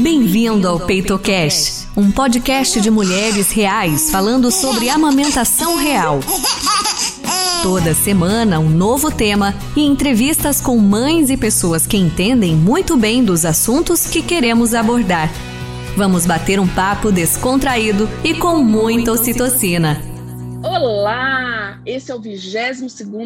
Bem-vindo 0.00 0.68
ao 0.68 0.78
PeitoCast, 0.78 1.88
um 1.96 2.12
podcast 2.12 2.80
de 2.80 2.88
mulheres 2.88 3.50
reais 3.50 4.12
falando 4.12 4.48
sobre 4.52 4.88
amamentação 4.88 5.76
real. 5.76 6.20
Toda 7.64 7.92
semana, 7.94 8.60
um 8.60 8.68
novo 8.68 9.10
tema 9.10 9.52
e 9.76 9.84
entrevistas 9.84 10.60
com 10.60 10.78
mães 10.78 11.30
e 11.30 11.36
pessoas 11.36 11.84
que 11.84 11.96
entendem 11.96 12.54
muito 12.54 12.96
bem 12.96 13.24
dos 13.24 13.44
assuntos 13.44 14.06
que 14.06 14.22
queremos 14.22 14.72
abordar. 14.72 15.30
Vamos 15.96 16.24
bater 16.24 16.60
um 16.60 16.68
papo 16.68 17.10
descontraído 17.10 18.08
e 18.22 18.34
com 18.34 18.62
muita 18.62 19.10
ocitocina. 19.10 20.00
Olá! 20.62 21.80
Esse 21.84 22.12
é 22.12 22.14
o 22.14 22.20
22 22.20 22.82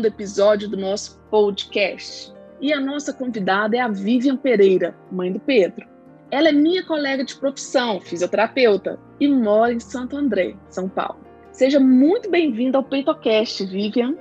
episódio 0.07 0.70
do 0.70 0.79
nosso 0.79 1.20
podcast. 1.30 2.32
E 2.62 2.73
a 2.73 2.80
nossa 2.80 3.12
convidada 3.12 3.77
é 3.77 3.80
a 3.80 3.89
Vivian 3.89 4.39
Pereira, 4.39 4.96
mãe 5.11 5.30
do 5.30 5.39
Pedro. 5.39 5.91
Ela 6.33 6.49
é 6.49 6.53
minha 6.53 6.83
colega 6.83 7.23
de 7.23 7.35
profissão, 7.37 8.01
fisioterapeuta, 8.01 8.98
e 9.20 9.29
mora 9.29 9.75
em 9.75 9.79
Santo 9.79 10.16
André, 10.16 10.56
São 10.70 10.89
Paulo. 10.89 11.20
Seja 11.52 11.79
muito 11.79 12.30
bem-vinda 12.30 12.79
ao 12.79 12.84
PeitoCast, 12.84 13.66
Vivian. 13.66 14.16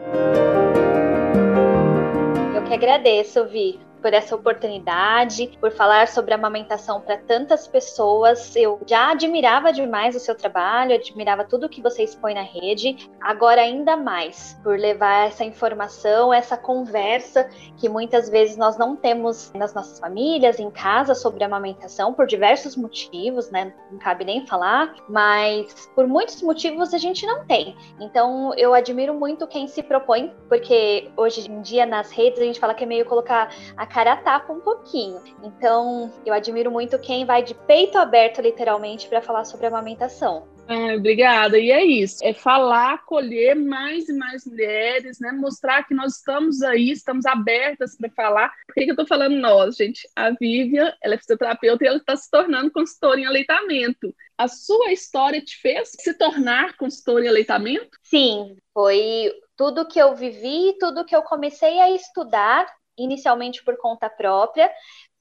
Eu 2.53 2.63
que 2.65 2.73
agradeço, 2.73 3.45
Vi 3.47 3.79
por 4.01 4.13
essa 4.13 4.35
oportunidade, 4.35 5.57
por 5.59 5.71
falar 5.71 6.07
sobre 6.07 6.33
amamentação 6.33 6.99
para 7.01 7.17
tantas 7.17 7.67
pessoas. 7.67 8.55
Eu 8.55 8.79
já 8.87 9.11
admirava 9.11 9.71
demais 9.71 10.15
o 10.15 10.19
seu 10.19 10.35
trabalho, 10.35 10.95
admirava 10.95 11.43
tudo 11.43 11.69
que 11.69 11.81
você 11.81 12.03
expõe 12.03 12.33
na 12.33 12.41
rede, 12.41 13.09
agora 13.21 13.61
ainda 13.61 13.95
mais 13.95 14.59
por 14.63 14.77
levar 14.77 15.27
essa 15.27 15.43
informação, 15.43 16.33
essa 16.33 16.57
conversa 16.57 17.49
que 17.77 17.87
muitas 17.87 18.29
vezes 18.29 18.57
nós 18.57 18.77
não 18.77 18.95
temos 18.95 19.51
nas 19.53 19.73
nossas 19.73 19.99
famílias, 19.99 20.59
em 20.59 20.71
casa, 20.71 21.13
sobre 21.13 21.43
amamentação, 21.43 22.13
por 22.13 22.25
diversos 22.25 22.75
motivos, 22.75 23.49
né? 23.51 23.73
Não 23.91 23.99
cabe 23.99 24.25
nem 24.25 24.45
falar, 24.45 24.95
mas 25.07 25.89
por 25.95 26.07
muitos 26.07 26.41
motivos 26.41 26.93
a 26.93 26.97
gente 26.97 27.25
não 27.25 27.45
tem. 27.45 27.75
Então 27.99 28.53
eu 28.55 28.73
admiro 28.73 29.13
muito 29.13 29.47
quem 29.47 29.67
se 29.67 29.83
propõe, 29.83 30.33
porque 30.47 31.11
hoje 31.15 31.49
em 31.49 31.61
dia 31.61 31.85
nas 31.85 32.11
redes 32.11 32.39
a 32.39 32.43
gente 32.43 32.59
fala 32.59 32.73
que 32.73 32.83
é 32.83 32.87
meio 32.87 33.05
colocar 33.05 33.53
a 33.77 33.85
cara 33.91 34.15
tapa 34.15 34.51
um 34.53 34.61
pouquinho. 34.61 35.21
Então, 35.43 36.11
eu 36.25 36.33
admiro 36.33 36.71
muito 36.71 36.97
quem 36.99 37.25
vai 37.25 37.43
de 37.43 37.53
peito 37.53 37.97
aberto, 37.97 38.41
literalmente, 38.41 39.07
para 39.07 39.21
falar 39.21 39.45
sobre 39.45 39.67
amamentação. 39.67 40.47
Obrigada. 40.95 41.59
E 41.59 41.69
é 41.69 41.83
isso, 41.83 42.23
é 42.23 42.33
falar, 42.33 42.93
acolher 42.93 43.55
mais 43.55 44.07
e 44.07 44.13
mais 44.13 44.45
mulheres, 44.45 45.19
né? 45.19 45.31
Mostrar 45.31 45.83
que 45.83 45.93
nós 45.93 46.17
estamos 46.17 46.61
aí, 46.61 46.91
estamos 46.91 47.25
abertas 47.25 47.97
para 47.97 48.09
falar. 48.11 48.53
Por 48.67 48.75
que, 48.75 48.85
que 48.85 48.91
eu 48.91 48.93
estou 48.93 49.07
falando 49.07 49.35
nós, 49.35 49.75
gente? 49.75 50.07
A 50.15 50.29
Vivian, 50.29 50.93
ela 51.01 51.15
é 51.15 51.17
fisioterapeuta 51.17 51.83
e 51.83 51.87
ela 51.87 51.97
está 51.97 52.15
se 52.15 52.29
tornando 52.29 52.71
consultora 52.71 53.19
em 53.19 53.25
aleitamento. 53.25 54.15
A 54.37 54.47
sua 54.47 54.91
história 54.91 55.41
te 55.41 55.57
fez 55.57 55.91
se 55.99 56.13
tornar 56.13 56.77
consultora 56.77 57.25
em 57.25 57.27
aleitamento? 57.27 57.97
Sim, 58.01 58.55
foi 58.73 59.31
tudo 59.57 59.87
que 59.87 59.99
eu 59.99 60.15
vivi, 60.15 60.75
tudo 60.79 61.05
que 61.05 61.15
eu 61.15 61.21
comecei 61.21 61.79
a 61.79 61.91
estudar 61.91 62.65
inicialmente 63.03 63.63
por 63.63 63.77
conta 63.77 64.09
própria, 64.09 64.71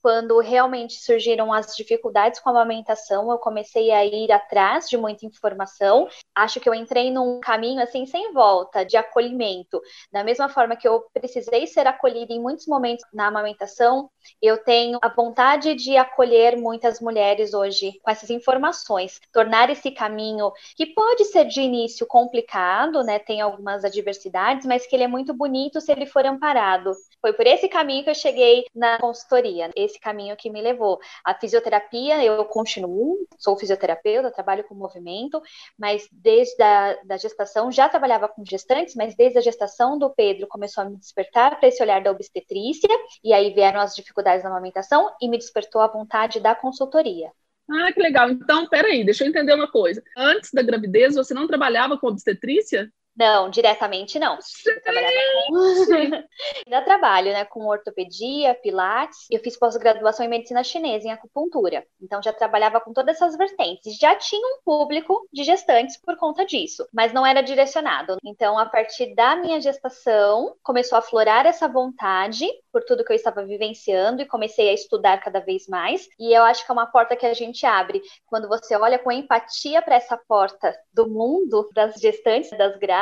quando 0.02 0.38
realmente 0.40 0.94
surgiram 0.94 1.52
as 1.52 1.74
dificuldades 1.76 2.40
com 2.40 2.48
a 2.48 2.52
amamentação, 2.52 3.30
eu 3.30 3.38
comecei 3.38 3.90
a 3.90 4.04
ir 4.04 4.32
atrás 4.32 4.88
de 4.88 4.96
muita 4.96 5.26
informação. 5.26 6.08
Acho 6.34 6.60
que 6.60 6.68
eu 6.68 6.74
entrei 6.74 7.10
num 7.10 7.40
caminho 7.40 7.82
assim 7.82 8.06
sem 8.06 8.32
volta 8.32 8.84
de 8.84 8.96
acolhimento. 8.96 9.80
Da 10.12 10.24
mesma 10.24 10.48
forma 10.48 10.76
que 10.76 10.88
eu 10.88 11.04
precisei 11.12 11.66
ser 11.66 11.86
acolhida 11.86 12.32
em 12.32 12.40
muitos 12.40 12.66
momentos 12.66 13.04
na 13.12 13.26
amamentação, 13.26 14.10
eu 14.40 14.62
tenho 14.62 14.98
a 15.02 15.08
vontade 15.08 15.74
de 15.74 15.96
acolher 15.96 16.56
muitas 16.56 17.00
mulheres 17.00 17.54
hoje 17.54 17.98
com 18.02 18.10
essas 18.10 18.30
informações, 18.30 19.20
tornar 19.32 19.70
esse 19.70 19.90
caminho 19.90 20.52
que 20.76 20.86
pode 20.86 21.24
ser 21.26 21.46
de 21.46 21.60
início 21.60 22.06
complicado, 22.06 23.02
né? 23.02 23.18
Tem 23.18 23.40
algumas 23.40 23.84
adversidades, 23.84 24.66
mas 24.66 24.86
que 24.86 24.96
ele 24.96 25.04
é 25.04 25.08
muito 25.08 25.34
bonito 25.34 25.80
se 25.80 25.92
ele 25.92 26.06
for 26.06 26.24
amparado. 26.24 26.92
Foi 27.20 27.32
por 27.32 27.46
esse 27.46 27.68
caminho 27.68 28.04
que 28.04 28.10
eu 28.10 28.14
cheguei 28.14 28.64
na 28.74 28.98
consultoria 28.98 29.70
caminho 29.98 30.36
que 30.36 30.50
me 30.50 30.60
levou. 30.60 31.00
A 31.24 31.34
fisioterapia, 31.34 32.22
eu 32.24 32.44
continuo, 32.44 33.26
sou 33.38 33.56
fisioterapeuta, 33.56 34.30
trabalho 34.30 34.64
com 34.64 34.74
movimento, 34.74 35.42
mas 35.78 36.06
desde 36.12 36.62
a 36.62 36.98
da 37.04 37.16
gestação, 37.16 37.72
já 37.72 37.88
trabalhava 37.88 38.28
com 38.28 38.44
gestantes, 38.44 38.94
mas 38.94 39.14
desde 39.14 39.38
a 39.38 39.42
gestação 39.42 39.98
do 39.98 40.10
Pedro 40.10 40.46
começou 40.46 40.82
a 40.82 40.88
me 40.88 40.96
despertar 40.96 41.58
para 41.58 41.68
esse 41.68 41.82
olhar 41.82 42.02
da 42.02 42.10
obstetrícia, 42.10 42.88
e 43.24 43.32
aí 43.32 43.52
vieram 43.52 43.80
as 43.80 43.94
dificuldades 43.94 44.42
da 44.42 44.50
amamentação 44.50 45.10
e 45.20 45.28
me 45.28 45.38
despertou 45.38 45.80
a 45.80 45.88
vontade 45.88 46.40
da 46.40 46.54
consultoria. 46.54 47.32
Ah, 47.68 47.92
que 47.92 48.00
legal. 48.00 48.28
Então, 48.30 48.68
peraí, 48.68 49.04
deixa 49.04 49.24
eu 49.24 49.28
entender 49.28 49.54
uma 49.54 49.70
coisa. 49.70 50.02
Antes 50.16 50.50
da 50.52 50.62
gravidez, 50.62 51.14
você 51.14 51.32
não 51.32 51.46
trabalhava 51.46 51.96
com 51.96 52.08
obstetrícia? 52.08 52.90
Não, 53.16 53.50
diretamente 53.50 54.18
não. 54.18 54.38
Com... 55.48 55.56
Ainda 56.66 56.82
trabalho, 56.84 57.32
né, 57.32 57.44
com 57.44 57.66
ortopedia, 57.66 58.54
pilates. 58.54 59.26
Eu 59.30 59.40
fiz 59.40 59.58
pós-graduação 59.58 60.24
em 60.24 60.28
medicina 60.28 60.62
chinesa, 60.64 61.08
em 61.08 61.12
acupuntura. 61.12 61.84
Então 62.00 62.22
já 62.22 62.32
trabalhava 62.32 62.80
com 62.80 62.92
todas 62.92 63.16
essas 63.16 63.36
vertentes. 63.36 63.96
Já 63.98 64.14
tinha 64.14 64.46
um 64.46 64.60
público 64.64 65.28
de 65.32 65.44
gestantes 65.44 65.96
por 66.00 66.16
conta 66.16 66.46
disso, 66.46 66.86
mas 66.92 67.12
não 67.12 67.26
era 67.26 67.42
direcionado. 67.42 68.16
Então, 68.24 68.58
a 68.58 68.66
partir 68.66 69.14
da 69.14 69.36
minha 69.36 69.60
gestação, 69.60 70.54
começou 70.62 70.96
a 70.96 71.02
florar 71.02 71.46
essa 71.46 71.68
vontade 71.68 72.46
por 72.72 72.84
tudo 72.84 73.04
que 73.04 73.12
eu 73.12 73.16
estava 73.16 73.44
vivenciando 73.44 74.22
e 74.22 74.26
comecei 74.26 74.68
a 74.68 74.72
estudar 74.72 75.18
cada 75.18 75.40
vez 75.40 75.66
mais. 75.66 76.08
E 76.18 76.32
eu 76.32 76.42
acho 76.44 76.64
que 76.64 76.70
é 76.70 76.74
uma 76.74 76.86
porta 76.86 77.16
que 77.16 77.26
a 77.26 77.34
gente 77.34 77.66
abre 77.66 78.00
quando 78.26 78.48
você 78.48 78.76
olha 78.76 78.98
com 78.98 79.10
empatia 79.10 79.82
para 79.82 79.96
essa 79.96 80.16
porta 80.16 80.74
do 80.92 81.08
mundo 81.08 81.68
das 81.74 81.94
gestantes, 81.96 82.50
das 82.56 82.76
grávidas, 82.78 82.99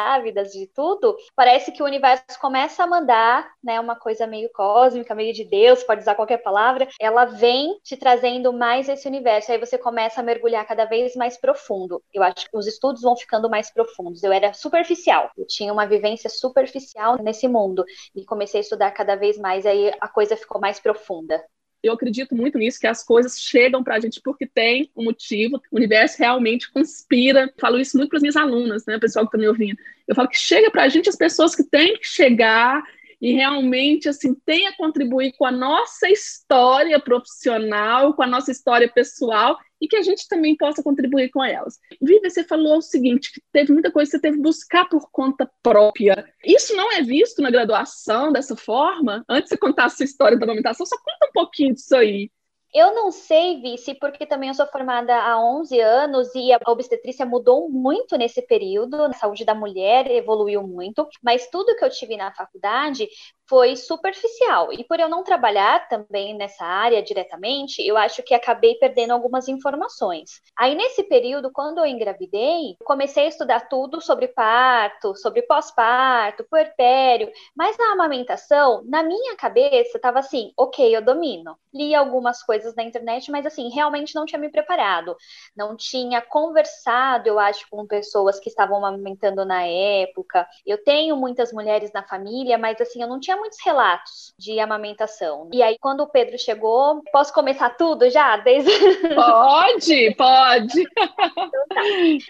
de 0.53 0.67
tudo. 0.75 1.17
Parece 1.35 1.73
que 1.73 1.83
o 1.83 1.87
universo 1.87 2.39
começa 2.41 2.83
a 2.83 2.87
mandar, 2.87 3.51
né, 3.63 3.81
uma 3.81 3.97
coisa 3.97 4.27
meio 4.27 4.51
cósmica, 4.53 5.15
meio 5.15 5.33
de 5.33 5.45
Deus, 5.45 5.83
pode 5.83 6.03
usar 6.03 6.15
qualquer 6.15 6.39
palavra. 6.39 6.89
Ela 7.01 7.25
vem 7.25 7.79
te 7.83 7.97
trazendo 7.97 8.53
mais 8.53 8.89
esse 8.89 9.07
universo. 9.09 9.53
Aí 9.53 9.59
você 9.59 9.79
começa 9.79 10.21
a 10.21 10.25
mergulhar 10.25 10.67
cada 10.67 10.85
vez 10.85 11.15
mais 11.17 11.37
profundo. 11.37 12.03
Eu 12.13 12.23
acho 12.23 12.51
que 12.51 12.57
os 12.57 12.67
estudos 12.67 13.03
vão 13.03 13.17
ficando 13.17 13.49
mais 13.49 13.71
profundos. 13.71 14.23
Eu 14.23 14.33
era 14.33 14.53
superficial. 14.53 15.31
Eu 15.37 15.47
tinha 15.47 15.73
uma 15.73 15.87
vivência 15.87 16.31
superficial 16.31 17.17
nesse 17.23 17.49
mundo 17.49 17.85
e 18.15 18.25
comecei 18.25 18.61
a 18.61 18.63
estudar 18.63 18.91
cada 18.93 19.17
vez 19.17 19.39
mais 19.39 19.67
aí 19.67 19.93
a 20.01 20.09
coisa 20.09 20.37
ficou 20.37 20.61
mais 20.61 20.79
profunda. 20.81 21.43
Eu 21.83 21.93
acredito 21.93 22.35
muito 22.35 22.59
nisso, 22.59 22.81
que 22.81 22.87
as 22.87 23.05
coisas 23.05 23.39
chegam 23.39 23.85
para 23.85 23.97
a 23.97 24.01
gente 24.01 24.21
porque 24.21 24.47
tem 24.47 24.91
um 24.97 25.05
motivo, 25.05 25.63
o 25.71 25.77
universo 25.77 26.19
realmente 26.19 26.71
conspira. 26.73 27.53
Falo 27.59 27.79
isso 27.79 27.97
muito 27.97 28.11
para 28.11 28.17
as 28.17 28.23
minhas 28.23 28.37
alunas, 28.37 28.85
né, 28.87 28.99
pessoal 28.99 29.25
que 29.25 29.29
está 29.29 29.39
me 29.39 29.49
ouvindo. 29.49 29.79
Eu 30.07 30.15
falo 30.15 30.29
que 30.29 30.39
chega 30.39 30.71
para 30.71 30.83
a 30.83 30.89
gente 30.89 31.09
as 31.09 31.17
pessoas 31.17 31.55
que 31.55 31.63
têm 31.63 31.99
que 31.99 32.07
chegar 32.07 32.83
e 33.21 33.33
realmente 33.33 34.09
assim 34.09 34.35
tenha 34.47 34.73
contribuir 34.77 35.33
com 35.37 35.45
a 35.45 35.51
nossa 35.51 36.09
história 36.09 36.99
profissional, 37.01 38.15
com 38.15 38.23
a 38.23 38.27
nossa 38.27 38.51
história 38.51 38.89
pessoal 38.89 39.59
e 39.81 39.87
que 39.87 39.97
a 39.97 40.03
gente 40.03 40.29
também 40.29 40.57
possa 40.57 40.83
contribuir 40.83 41.31
com 41.31 41.43
elas. 41.43 41.79
Viva, 42.01 42.29
você 42.29 42.43
falou 42.43 42.79
o 42.79 42.83
seguinte, 42.83 43.33
que 43.33 43.41
teve 43.53 43.73
muita 43.73 43.91
coisa 43.91 44.11
que 44.11 44.17
você 44.17 44.21
teve 44.21 44.37
que 44.37 44.43
buscar 44.43 44.89
por 44.89 45.09
conta 45.11 45.49
própria. 45.63 46.29
Isso 46.45 46.75
não 46.75 46.93
é 46.93 47.03
visto 47.03 47.41
na 47.41 47.51
graduação 47.51 48.33
dessa 48.33 48.57
forma? 48.57 49.25
Antes 49.29 49.51
de 49.51 49.57
contar 49.57 49.85
a 49.85 49.89
sua 49.89 50.05
história 50.05 50.37
da 50.37 50.45
amamentação, 50.45 50.85
só 50.85 50.97
pouquinho 51.39 51.75
disso 51.75 51.97
aí. 51.97 52.31
Eu 52.75 52.95
não 52.95 53.11
sei, 53.11 53.63
Vice, 53.63 53.95
porque 53.95 54.27
também 54.27 54.49
eu 54.51 54.55
sou 54.55 54.67
formada 54.67 55.15
há 55.15 55.41
11 55.43 55.81
anos 55.81 56.35
e 56.35 56.53
a 56.53 56.61
obstetrícia 56.67 57.25
mudou 57.25 57.71
muito 57.71 58.17
nesse 58.19 58.43
período, 58.43 59.03
a 59.05 59.13
saúde 59.15 59.45
da 59.45 59.55
mulher 59.55 60.11
evoluiu 60.11 60.63
muito, 60.67 61.09
mas 61.23 61.49
tudo 61.49 61.75
que 61.77 61.85
eu 61.85 61.89
tive 61.89 62.17
na 62.17 62.31
faculdade 62.35 63.09
foi 63.49 63.77
superficial. 63.77 64.73
E 64.73 64.85
por 64.85 65.01
eu 65.01 65.09
não 65.09 65.25
trabalhar 65.25 65.89
também 65.89 66.37
nessa 66.37 66.65
área 66.65 67.03
diretamente, 67.03 67.85
eu 67.87 67.97
acho 67.97 68.23
que 68.23 68.35
acabei 68.35 68.75
perdendo 68.75 69.13
algumas 69.13 69.49
informações. 69.49 70.43
Aí 70.57 70.75
nesse 70.75 71.03
período, 71.05 71.51
quando 71.51 71.79
eu 71.79 71.87
engravidei, 71.87 72.77
comecei 72.85 73.25
a 73.25 73.29
estudar 73.29 73.69
tudo 73.69 74.01
sobre 74.01 74.29
parto, 74.29 75.17
sobre 75.17 75.43
pós-parto, 75.43 76.45
puerpério, 76.51 77.31
mas 77.57 77.77
na 77.79 77.93
amamentação, 77.93 78.83
na 78.87 79.03
minha 79.03 79.35
cabeça, 79.37 79.97
estava 79.97 80.19
assim, 80.19 80.53
ok, 80.57 80.95
eu 80.95 81.03
domino. 81.03 81.57
Li 81.73 81.95
algumas 81.95 82.43
coisas 82.43 82.75
na 82.75 82.83
internet, 82.83 83.31
mas 83.31 83.47
assim, 83.47 83.71
realmente 83.71 84.15
não 84.15 84.27
tinha 84.27 84.39
me 84.39 84.51
preparado. 84.51 85.17
Não 85.57 85.77
tinha 85.77 86.21
conversado, 86.21 87.29
eu 87.29 87.39
acho, 87.39 87.67
com 87.71 87.87
pessoas 87.87 88.39
que 88.39 88.49
estavam 88.49 88.85
amamentando 88.85 89.45
na 89.45 89.63
época. 89.65 90.47
Eu 90.67 90.83
tenho 90.83 91.17
muitas 91.17 91.53
mulheres 91.53 91.93
na 91.93 92.03
família, 92.03 92.59
mas 92.59 92.81
assim, 92.81 93.01
eu 93.03 93.09
não 93.09 93.21
tinha 93.21 93.38
muitos 93.39 93.59
relatos 93.65 94.35
de 94.39 94.59
amamentação. 94.61 95.49
E 95.53 95.63
aí, 95.63 95.79
quando 95.81 96.01
o 96.01 96.09
Pedro 96.09 96.39
chegou, 96.39 97.03
posso 97.13 97.33
começar 97.33 97.71
tudo 97.71 98.09
já? 98.11 98.37
Desde... 98.39 98.71
Pode, 99.15 100.15
pode. 100.17 100.81
Então, 100.81 101.67
tá. 101.69 101.83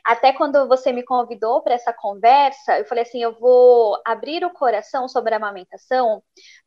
Até 0.05 0.33
quando 0.33 0.67
você 0.69 0.93
me 0.93 1.03
convidou 1.03 1.63
para 1.63 1.75
essa 1.75 1.93
conversa, 1.93 2.79
eu 2.79 2.85
falei 2.85 3.03
assim: 3.03 3.23
eu 3.23 3.33
vou 3.39 4.01
abrir 4.05 4.45
o 4.45 4.51
coração 4.51 5.09
sobre 5.09 5.35
a 5.35 5.37
amamentação, 5.37 6.23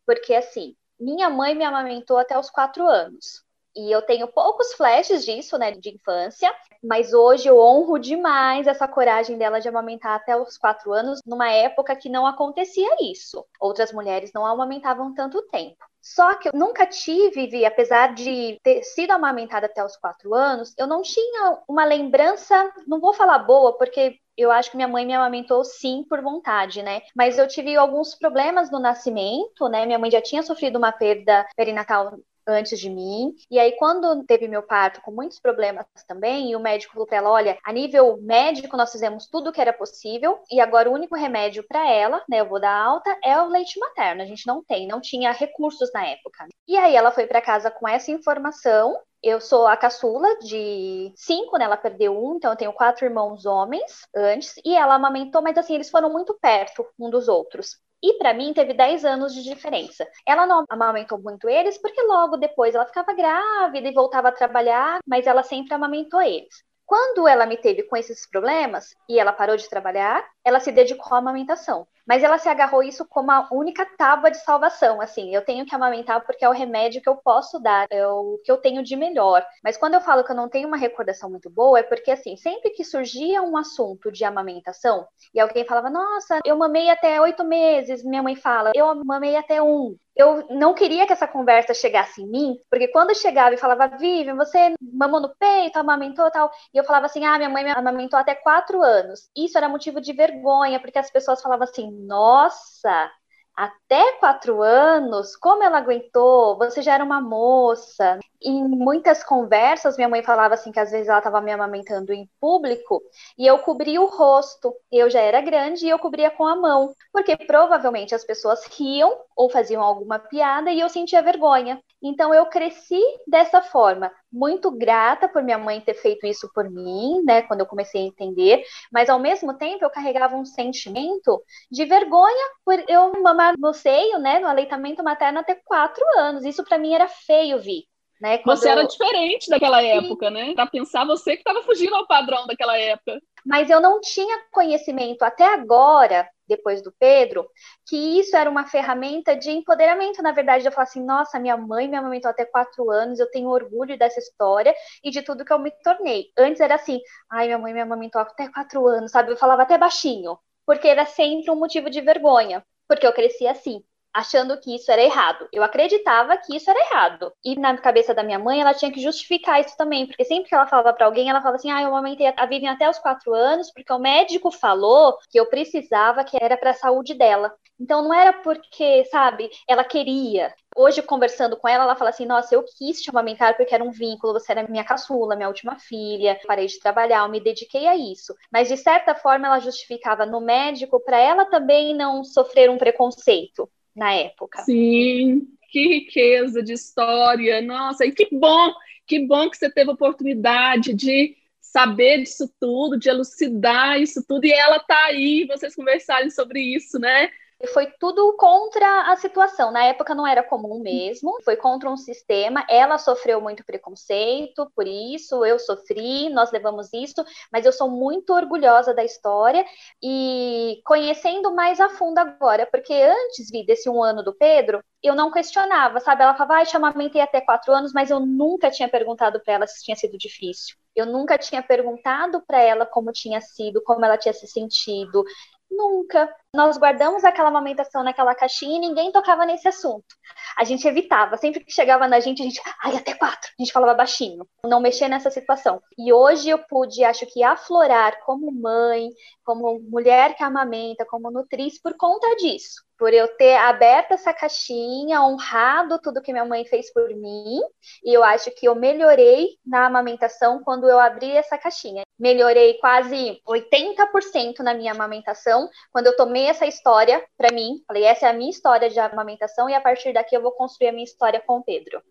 porque 0.05 0.33
assim, 0.33 0.75
minha 0.99 1.29
mãe 1.29 1.55
me 1.55 1.63
amamentou 1.63 2.17
até 2.17 2.37
os 2.37 2.49
quatro 2.49 2.85
anos. 2.87 3.43
E 3.75 3.91
eu 3.91 4.01
tenho 4.01 4.27
poucos 4.27 4.73
flashes 4.73 5.23
disso, 5.23 5.57
né, 5.57 5.71
de 5.71 5.89
infância, 5.95 6.53
mas 6.83 7.13
hoje 7.13 7.47
eu 7.47 7.57
honro 7.59 7.97
demais 7.97 8.67
essa 8.67 8.87
coragem 8.87 9.37
dela 9.37 9.59
de 9.59 9.69
amamentar 9.69 10.15
até 10.15 10.35
os 10.35 10.57
quatro 10.57 10.91
anos, 10.91 11.19
numa 11.25 11.49
época 11.49 11.95
que 11.95 12.09
não 12.09 12.25
acontecia 12.27 12.89
isso. 13.01 13.45
Outras 13.59 13.91
mulheres 13.93 14.31
não 14.33 14.45
amamentavam 14.45 15.13
tanto 15.13 15.41
tempo. 15.43 15.77
Só 16.01 16.33
que 16.35 16.49
eu 16.49 16.51
nunca 16.53 16.85
tive, 16.85 17.47
Vi, 17.47 17.63
apesar 17.63 18.13
de 18.13 18.59
ter 18.63 18.83
sido 18.83 19.11
amamentada 19.11 19.67
até 19.67 19.85
os 19.85 19.95
quatro 19.95 20.33
anos, 20.33 20.73
eu 20.77 20.87
não 20.87 21.01
tinha 21.01 21.59
uma 21.67 21.85
lembrança, 21.85 22.71
não 22.87 22.99
vou 22.99 23.13
falar 23.13 23.39
boa, 23.39 23.77
porque 23.77 24.17
eu 24.35 24.51
acho 24.51 24.71
que 24.71 24.77
minha 24.77 24.87
mãe 24.87 25.05
me 25.05 25.13
amamentou 25.13 25.63
sim 25.63 26.03
por 26.09 26.21
vontade, 26.21 26.81
né? 26.81 27.01
Mas 27.15 27.37
eu 27.37 27.47
tive 27.47 27.75
alguns 27.75 28.15
problemas 28.15 28.71
no 28.71 28.79
nascimento, 28.79 29.67
né? 29.69 29.85
Minha 29.85 29.99
mãe 29.99 30.09
já 30.09 30.21
tinha 30.21 30.41
sofrido 30.41 30.77
uma 30.77 30.91
perda 30.91 31.45
perinatal 31.55 32.17
antes 32.47 32.79
de 32.79 32.89
mim. 32.89 33.33
E 33.49 33.59
aí, 33.59 33.73
quando 33.77 34.23
teve 34.25 34.47
meu 34.47 34.63
parto 34.63 35.01
com 35.01 35.11
muitos 35.11 35.39
problemas 35.39 35.85
também, 36.07 36.51
e 36.51 36.55
o 36.55 36.59
médico 36.59 36.93
falou 36.93 37.07
para 37.07 37.17
ela: 37.17 37.29
olha, 37.31 37.57
a 37.63 37.73
nível 37.73 38.17
médico, 38.21 38.77
nós 38.77 38.91
fizemos 38.91 39.27
tudo 39.27 39.49
o 39.49 39.53
que 39.53 39.61
era 39.61 39.73
possível, 39.73 40.39
e 40.51 40.59
agora 40.59 40.89
o 40.89 40.93
único 40.93 41.15
remédio 41.15 41.65
para 41.67 41.89
ela, 41.89 42.23
né, 42.29 42.41
eu 42.41 42.47
vou 42.49 42.59
dar 42.59 42.75
alta, 42.75 43.17
é 43.23 43.39
o 43.41 43.47
leite 43.47 43.79
materno. 43.79 44.21
A 44.21 44.25
gente 44.25 44.45
não 44.47 44.63
tem, 44.63 44.87
não 44.87 45.01
tinha 45.01 45.31
recursos 45.31 45.91
na 45.93 46.05
época. 46.05 46.47
E 46.67 46.77
aí, 46.77 46.95
ela 46.95 47.11
foi 47.11 47.27
para 47.27 47.41
casa 47.41 47.69
com 47.71 47.87
essa 47.87 48.11
informação. 48.11 48.97
Eu 49.23 49.39
sou 49.39 49.67
a 49.67 49.77
caçula 49.77 50.27
de 50.39 51.13
cinco, 51.15 51.57
né? 51.57 51.65
Ela 51.65 51.77
perdeu 51.77 52.17
um, 52.17 52.37
então 52.37 52.51
eu 52.51 52.57
tenho 52.57 52.73
quatro 52.73 53.05
irmãos 53.05 53.45
homens 53.45 54.01
antes, 54.15 54.55
e 54.65 54.75
ela 54.75 54.95
amamentou, 54.95 55.43
mas 55.43 55.57
assim, 55.57 55.75
eles 55.75 55.91
foram 55.91 56.11
muito 56.11 56.33
perto 56.41 56.83
um 56.99 57.09
dos 57.09 57.27
outros. 57.27 57.77
E 58.03 58.17
para 58.17 58.33
mim 58.33 58.53
teve 58.53 58.73
10 58.73 59.05
anos 59.05 59.33
de 59.33 59.43
diferença. 59.43 60.07
Ela 60.25 60.47
não 60.47 60.65
amamentou 60.69 61.21
muito 61.21 61.47
eles 61.47 61.77
porque 61.77 62.01
logo 62.01 62.37
depois 62.37 62.73
ela 62.73 62.85
ficava 62.85 63.13
grávida 63.13 63.87
e 63.87 63.93
voltava 63.93 64.29
a 64.29 64.31
trabalhar, 64.31 64.99
mas 65.05 65.27
ela 65.27 65.43
sempre 65.43 65.73
amamentou 65.73 66.21
eles. 66.21 66.63
Quando 66.85 67.27
ela 67.27 67.45
me 67.45 67.55
teve 67.55 67.83
com 67.83 67.95
esses 67.95 68.27
problemas 68.29 68.93
e 69.07 69.17
ela 69.17 69.31
parou 69.31 69.55
de 69.55 69.69
trabalhar, 69.69 70.27
ela 70.43 70.59
se 70.59 70.71
dedicou 70.73 71.13
à 71.15 71.19
amamentação. 71.19 71.87
Mas 72.11 72.23
ela 72.23 72.37
se 72.37 72.49
agarrou 72.49 72.83
isso 72.83 73.05
como 73.07 73.31
a 73.31 73.47
única 73.49 73.85
tábua 73.85 74.29
de 74.29 74.43
salvação. 74.43 74.99
Assim, 74.99 75.33
eu 75.33 75.45
tenho 75.45 75.65
que 75.65 75.73
amamentar 75.73 76.19
porque 76.25 76.43
é 76.43 76.49
o 76.49 76.51
remédio 76.51 77.01
que 77.01 77.07
eu 77.07 77.15
posso 77.15 77.57
dar, 77.57 77.87
é 77.89 78.05
o 78.05 78.37
que 78.43 78.51
eu 78.51 78.57
tenho 78.57 78.83
de 78.83 78.97
melhor. 78.97 79.41
Mas 79.63 79.77
quando 79.77 79.93
eu 79.93 80.01
falo 80.01 80.21
que 80.25 80.29
eu 80.29 80.35
não 80.35 80.49
tenho 80.49 80.67
uma 80.67 80.75
recordação 80.75 81.29
muito 81.29 81.49
boa, 81.49 81.79
é 81.79 81.83
porque, 81.83 82.11
assim, 82.11 82.35
sempre 82.35 82.71
que 82.71 82.83
surgia 82.83 83.41
um 83.41 83.55
assunto 83.55 84.11
de 84.11 84.25
amamentação 84.25 85.07
e 85.33 85.39
alguém 85.39 85.63
falava, 85.63 85.89
nossa, 85.89 86.41
eu 86.43 86.57
mamei 86.57 86.89
até 86.89 87.21
oito 87.21 87.45
meses, 87.45 88.03
minha 88.03 88.21
mãe 88.21 88.35
fala, 88.35 88.73
eu 88.75 88.93
mamei 89.05 89.37
até 89.37 89.61
um 89.63 89.95
eu 90.15 90.45
não 90.49 90.73
queria 90.73 91.07
que 91.07 91.13
essa 91.13 91.27
conversa 91.27 91.73
chegasse 91.73 92.21
em 92.21 92.27
mim, 92.27 92.57
porque 92.69 92.87
quando 92.89 93.15
chegava 93.15 93.55
e 93.55 93.57
falava, 93.57 93.87
Vivian, 93.97 94.35
você 94.35 94.73
mamou 94.81 95.19
no 95.19 95.33
peito, 95.35 95.77
amamentou 95.77 96.29
tal, 96.29 96.51
e 96.73 96.77
eu 96.77 96.83
falava 96.83 97.05
assim, 97.05 97.23
ah, 97.25 97.37
minha 97.37 97.49
mãe 97.49 97.63
me 97.63 97.71
amamentou 97.71 98.19
até 98.19 98.35
quatro 98.35 98.81
anos. 98.81 99.29
Isso 99.35 99.57
era 99.57 99.69
motivo 99.69 100.01
de 100.01 100.13
vergonha, 100.13 100.79
porque 100.79 100.99
as 100.99 101.09
pessoas 101.09 101.41
falavam 101.41 101.63
assim, 101.63 101.89
nossa, 102.01 103.11
até 103.55 104.13
quatro 104.13 104.61
anos, 104.61 105.35
como 105.35 105.63
ela 105.63 105.77
aguentou? 105.77 106.57
Você 106.57 106.81
já 106.81 106.93
era 106.95 107.03
uma 107.03 107.21
moça. 107.21 108.19
Em 108.41 108.63
muitas 108.67 109.23
conversas, 109.23 109.97
minha 109.97 110.09
mãe 110.09 110.23
falava 110.23 110.55
assim 110.55 110.71
que 110.71 110.79
às 110.79 110.89
vezes 110.91 111.07
ela 111.09 111.19
estava 111.19 111.39
me 111.41 111.51
amamentando 111.51 112.11
em 112.11 112.27
público 112.39 113.01
e 113.37 113.45
eu 113.45 113.59
cobria 113.59 114.01
o 114.01 114.07
rosto. 114.07 114.73
Eu 114.91 115.09
já 115.09 115.19
era 115.21 115.41
grande 115.41 115.85
e 115.85 115.89
eu 115.89 115.99
cobria 115.99 116.31
com 116.31 116.45
a 116.47 116.55
mão, 116.55 116.93
porque 117.13 117.37
provavelmente 117.37 118.15
as 118.15 118.23
pessoas 118.23 118.65
riam 118.65 119.15
ou 119.35 119.49
faziam 119.49 119.81
alguma 119.83 120.17
piada 120.17 120.71
e 120.71 120.79
eu 120.79 120.89
sentia 120.89 121.21
vergonha. 121.21 121.79
Então 122.01 122.33
eu 122.33 122.45
cresci 122.47 122.99
dessa 123.27 123.61
forma, 123.61 124.11
muito 124.31 124.71
grata 124.71 125.27
por 125.27 125.43
minha 125.43 125.57
mãe 125.57 125.79
ter 125.81 125.93
feito 125.93 126.25
isso 126.25 126.49
por 126.53 126.69
mim, 126.69 127.21
né, 127.23 127.43
quando 127.43 127.59
eu 127.59 127.65
comecei 127.65 128.01
a 128.01 128.05
entender, 128.05 128.63
mas 128.91 129.09
ao 129.09 129.19
mesmo 129.19 129.55
tempo 129.57 129.85
eu 129.85 129.89
carregava 129.89 130.35
um 130.35 130.45
sentimento 130.45 131.43
de 131.69 131.85
vergonha 131.85 132.47
por 132.65 132.83
eu 132.87 133.11
mamar 133.21 133.53
no 133.57 133.73
seio, 133.73 134.17
né, 134.19 134.39
no 134.39 134.47
aleitamento 134.47 135.03
materno 135.03 135.39
até 135.39 135.55
quatro 135.65 136.03
anos. 136.17 136.43
Isso 136.43 136.63
para 136.63 136.77
mim 136.77 136.93
era 136.93 137.07
feio, 137.07 137.59
Vi. 137.59 137.85
Né, 138.21 138.39
você 138.45 138.67
eu... 138.67 138.73
era 138.73 138.83
diferente 138.85 139.49
daquela 139.49 139.81
época, 139.81 140.27
Sim. 140.27 140.33
né? 140.33 140.53
Para 140.53 140.67
pensar 140.67 141.03
você 141.07 141.31
que 141.31 141.39
estava 141.39 141.63
fugindo 141.63 141.95
ao 141.95 142.05
padrão 142.05 142.45
daquela 142.45 142.77
época. 142.77 143.19
Mas 143.43 143.67
eu 143.71 143.81
não 143.81 143.99
tinha 143.99 144.43
conhecimento 144.51 145.23
até 145.23 145.43
agora 145.43 146.29
depois 146.51 146.81
do 146.81 146.91
Pedro, 146.99 147.47
que 147.87 148.19
isso 148.19 148.35
era 148.35 148.49
uma 148.49 148.67
ferramenta 148.67 149.35
de 149.35 149.49
empoderamento, 149.51 150.21
na 150.21 150.31
verdade, 150.31 150.65
eu 150.65 150.71
falar 150.71 150.83
assim, 150.83 151.03
nossa, 151.03 151.39
minha 151.39 151.57
mãe 151.57 151.87
me 151.87 151.97
amamentou 151.97 152.29
até 152.29 152.45
quatro 152.45 152.89
anos, 152.91 153.19
eu 153.19 153.29
tenho 153.31 153.49
orgulho 153.49 153.97
dessa 153.97 154.19
história 154.19 154.73
e 155.03 155.09
de 155.11 155.21
tudo 155.21 155.45
que 155.45 155.53
eu 155.53 155.59
me 155.59 155.71
tornei. 155.83 156.25
Antes 156.37 156.61
era 156.61 156.75
assim, 156.75 156.99
ai, 157.31 157.47
minha 157.47 157.57
mãe 157.57 157.73
me 157.73 157.81
amamentou 157.81 158.21
até 158.21 158.49
quatro 158.51 158.85
anos, 158.87 159.11
sabe? 159.11 159.31
Eu 159.31 159.37
falava 159.37 159.63
até 159.63 159.77
baixinho, 159.77 160.37
porque 160.65 160.87
era 160.87 161.05
sempre 161.05 161.49
um 161.51 161.55
motivo 161.55 161.89
de 161.89 162.01
vergonha, 162.01 162.63
porque 162.87 163.05
eu 163.07 163.13
cresci 163.13 163.47
assim 163.47 163.83
achando 164.13 164.59
que 164.59 164.75
isso 164.75 164.91
era 164.91 165.01
errado. 165.01 165.47
Eu 165.51 165.63
acreditava 165.63 166.37
que 166.37 166.55
isso 166.55 166.69
era 166.69 166.79
errado. 166.79 167.31
E 167.43 167.55
na 167.55 167.77
cabeça 167.77 168.13
da 168.13 168.23
minha 168.23 168.39
mãe, 168.39 168.61
ela 168.61 168.73
tinha 168.73 168.91
que 168.91 169.01
justificar 169.01 169.61
isso 169.61 169.75
também, 169.77 170.05
porque 170.05 170.25
sempre 170.25 170.49
que 170.49 170.55
ela 170.55 170.67
falava 170.67 170.93
para 170.93 171.05
alguém, 171.05 171.29
ela 171.29 171.41
falava 171.41 171.57
assim: 171.57 171.71
ah, 171.71 171.81
eu 171.81 171.89
amamentei 171.89 172.27
a 172.35 172.45
Vivian 172.45 172.71
até 172.73 172.89
os 172.89 172.99
quatro 172.99 173.33
anos, 173.33 173.71
porque 173.71 173.91
o 173.91 173.99
médico 173.99 174.51
falou 174.51 175.17
que 175.29 175.39
eu 175.39 175.45
precisava, 175.45 176.23
que 176.23 176.37
era 176.41 176.57
para 176.57 176.71
a 176.71 176.75
saúde 176.75 177.13
dela. 177.13 177.53
Então 177.79 178.03
não 178.03 178.13
era 178.13 178.31
porque, 178.33 179.05
sabe, 179.05 179.49
ela 179.67 179.83
queria. 179.83 180.53
Hoje, 180.75 181.01
conversando 181.01 181.57
com 181.57 181.67
ela, 181.67 181.83
ela 181.83 181.95
fala 181.95 182.11
assim: 182.11 182.25
Nossa, 182.25 182.53
eu 182.55 182.63
quis 182.77 183.01
te 183.01 183.09
amamentar 183.09 183.55
porque 183.57 183.73
era 183.73 183.83
um 183.83 183.91
vínculo, 183.91 184.33
você 184.33 184.51
era 184.51 184.67
minha 184.67 184.83
caçula, 184.83 185.35
minha 185.35 185.47
última 185.47 185.77
filha, 185.79 186.39
parei 186.45 186.67
de 186.67 186.79
trabalhar, 186.79 187.23
eu 187.23 187.29
me 187.29 187.39
dediquei 187.39 187.87
a 187.87 187.95
isso. 187.95 188.35
Mas, 188.51 188.67
de 188.67 188.77
certa 188.77 189.15
forma, 189.15 189.47
ela 189.47 189.59
justificava 189.59 190.25
no 190.25 190.41
médico 190.41 190.99
para 190.99 191.17
ela 191.17 191.45
também 191.45 191.95
não 191.95 192.23
sofrer 192.23 192.69
um 192.69 192.77
preconceito 192.77 193.69
na 193.95 194.13
época. 194.13 194.63
Sim, 194.63 195.47
que 195.69 195.87
riqueza 195.87 196.61
de 196.61 196.73
história. 196.73 197.61
Nossa, 197.61 198.05
e 198.05 198.11
que 198.11 198.27
bom, 198.31 198.73
que 199.07 199.25
bom 199.25 199.49
que 199.49 199.57
você 199.57 199.69
teve 199.69 199.89
a 199.89 199.93
oportunidade 199.93 200.93
de 200.93 201.35
saber 201.59 202.23
disso 202.23 202.53
tudo, 202.59 202.99
de 202.99 203.09
elucidar 203.09 203.99
isso 203.99 204.23
tudo, 204.27 204.45
e 204.45 204.51
ela 204.51 204.79
tá 204.79 205.05
aí, 205.05 205.45
vocês 205.47 205.73
conversarem 205.73 206.29
sobre 206.29 206.59
isso, 206.59 206.99
né? 206.99 207.29
Foi 207.67 207.87
tudo 207.99 208.35
contra 208.37 209.11
a 209.11 209.15
situação. 209.15 209.71
Na 209.71 209.83
época 209.83 210.15
não 210.15 210.25
era 210.25 210.43
comum 210.43 210.79
mesmo, 210.79 211.37
foi 211.43 211.55
contra 211.55 211.89
um 211.89 211.97
sistema. 211.97 212.65
Ela 212.69 212.97
sofreu 212.97 213.41
muito 213.41 213.63
preconceito 213.65 214.71
por 214.75 214.87
isso, 214.87 215.45
eu 215.45 215.59
sofri, 215.59 216.29
nós 216.29 216.51
levamos 216.51 216.91
isso, 216.93 217.23
mas 217.51 217.65
eu 217.65 217.71
sou 217.71 217.89
muito 217.89 218.33
orgulhosa 218.33 218.93
da 218.93 219.03
história 219.03 219.65
e 220.01 220.81
conhecendo 220.85 221.53
mais 221.53 221.79
a 221.79 221.89
fundo 221.89 222.17
agora, 222.19 222.67
porque 222.71 222.93
antes 222.93 223.49
vi 223.51 223.65
desse 223.65 223.89
um 223.89 224.03
ano 224.03 224.23
do 224.23 224.33
Pedro, 224.33 224.83
eu 225.03 225.15
não 225.15 225.31
questionava, 225.31 225.99
sabe? 225.99 226.21
Ela 226.23 226.35
falava, 226.35 226.61
ah, 226.61 226.65
te 226.65 226.77
amamentei 226.77 227.21
até 227.21 227.41
quatro 227.41 227.73
anos, 227.73 227.91
mas 227.93 228.11
eu 228.11 228.19
nunca 228.19 228.69
tinha 228.69 228.87
perguntado 228.87 229.41
para 229.41 229.53
ela 229.55 229.67
se 229.67 229.83
tinha 229.83 229.95
sido 229.95 230.17
difícil. 230.17 230.75
Eu 230.95 231.05
nunca 231.05 231.37
tinha 231.37 231.63
perguntado 231.63 232.43
para 232.45 232.61
ela 232.61 232.85
como 232.85 233.11
tinha 233.11 233.39
sido, 233.41 233.81
como 233.83 234.03
ela 234.05 234.17
tinha 234.17 234.33
se 234.33 234.45
sentido. 234.45 235.23
Nunca. 235.71 236.29
Nós 236.53 236.77
guardamos 236.77 237.23
aquela 237.23 237.47
amamentação 237.47 238.03
naquela 238.03 238.35
caixinha 238.35 238.75
e 238.75 238.81
ninguém 238.81 239.09
tocava 239.11 239.45
nesse 239.45 239.69
assunto. 239.69 240.15
A 240.57 240.65
gente 240.65 240.85
evitava. 240.85 241.37
Sempre 241.37 241.63
que 241.63 241.71
chegava 241.71 242.07
na 242.09 242.19
gente, 242.19 242.41
a 242.41 242.45
gente, 242.45 242.61
ai, 242.83 242.97
até 242.97 243.13
quatro. 243.13 243.49
A 243.57 243.63
gente 243.63 243.71
falava 243.71 243.93
baixinho. 243.93 244.45
Não 244.65 244.81
mexer 244.81 245.07
nessa 245.07 245.31
situação. 245.31 245.81
E 245.97 246.11
hoje 246.11 246.49
eu 246.49 246.59
pude, 246.59 247.05
acho 247.05 247.25
que, 247.25 247.41
aflorar 247.41 248.19
como 248.25 248.51
mãe, 248.51 249.09
como 249.45 249.79
mulher 249.79 250.35
que 250.35 250.43
amamenta, 250.43 251.05
como 251.05 251.31
nutriz, 251.31 251.81
por 251.81 251.95
conta 251.95 252.35
disso 252.35 252.83
por 253.01 253.15
eu 253.15 253.27
ter 253.29 253.55
aberto 253.55 254.11
essa 254.11 254.31
caixinha, 254.31 255.23
honrado 255.23 255.99
tudo 255.99 256.21
que 256.21 256.31
minha 256.31 256.45
mãe 256.45 256.63
fez 256.65 256.93
por 256.93 257.09
mim, 257.09 257.59
e 258.05 258.15
eu 258.15 258.23
acho 258.23 258.51
que 258.51 258.67
eu 258.67 258.75
melhorei 258.75 259.57
na 259.65 259.87
amamentação 259.87 260.61
quando 260.63 260.87
eu 260.87 260.99
abri 260.99 261.31
essa 261.31 261.57
caixinha. 261.57 262.03
Melhorei 262.19 262.75
quase 262.75 263.41
80% 263.43 264.59
na 264.59 264.75
minha 264.75 264.91
amamentação 264.91 265.67
quando 265.91 266.05
eu 266.05 266.15
tomei 266.15 266.45
essa 266.45 266.67
história 266.67 267.25
para 267.35 267.51
mim. 267.51 267.81
Falei, 267.87 268.03
essa 268.03 268.27
é 268.27 268.29
a 268.29 268.33
minha 268.33 268.51
história 268.51 268.87
de 268.87 268.99
amamentação 268.99 269.67
e 269.67 269.73
a 269.73 269.81
partir 269.81 270.13
daqui 270.13 270.37
eu 270.37 270.41
vou 270.43 270.51
construir 270.51 270.89
a 270.89 270.91
minha 270.91 271.03
história 271.03 271.41
com 271.41 271.57
o 271.57 271.63
Pedro. 271.63 272.03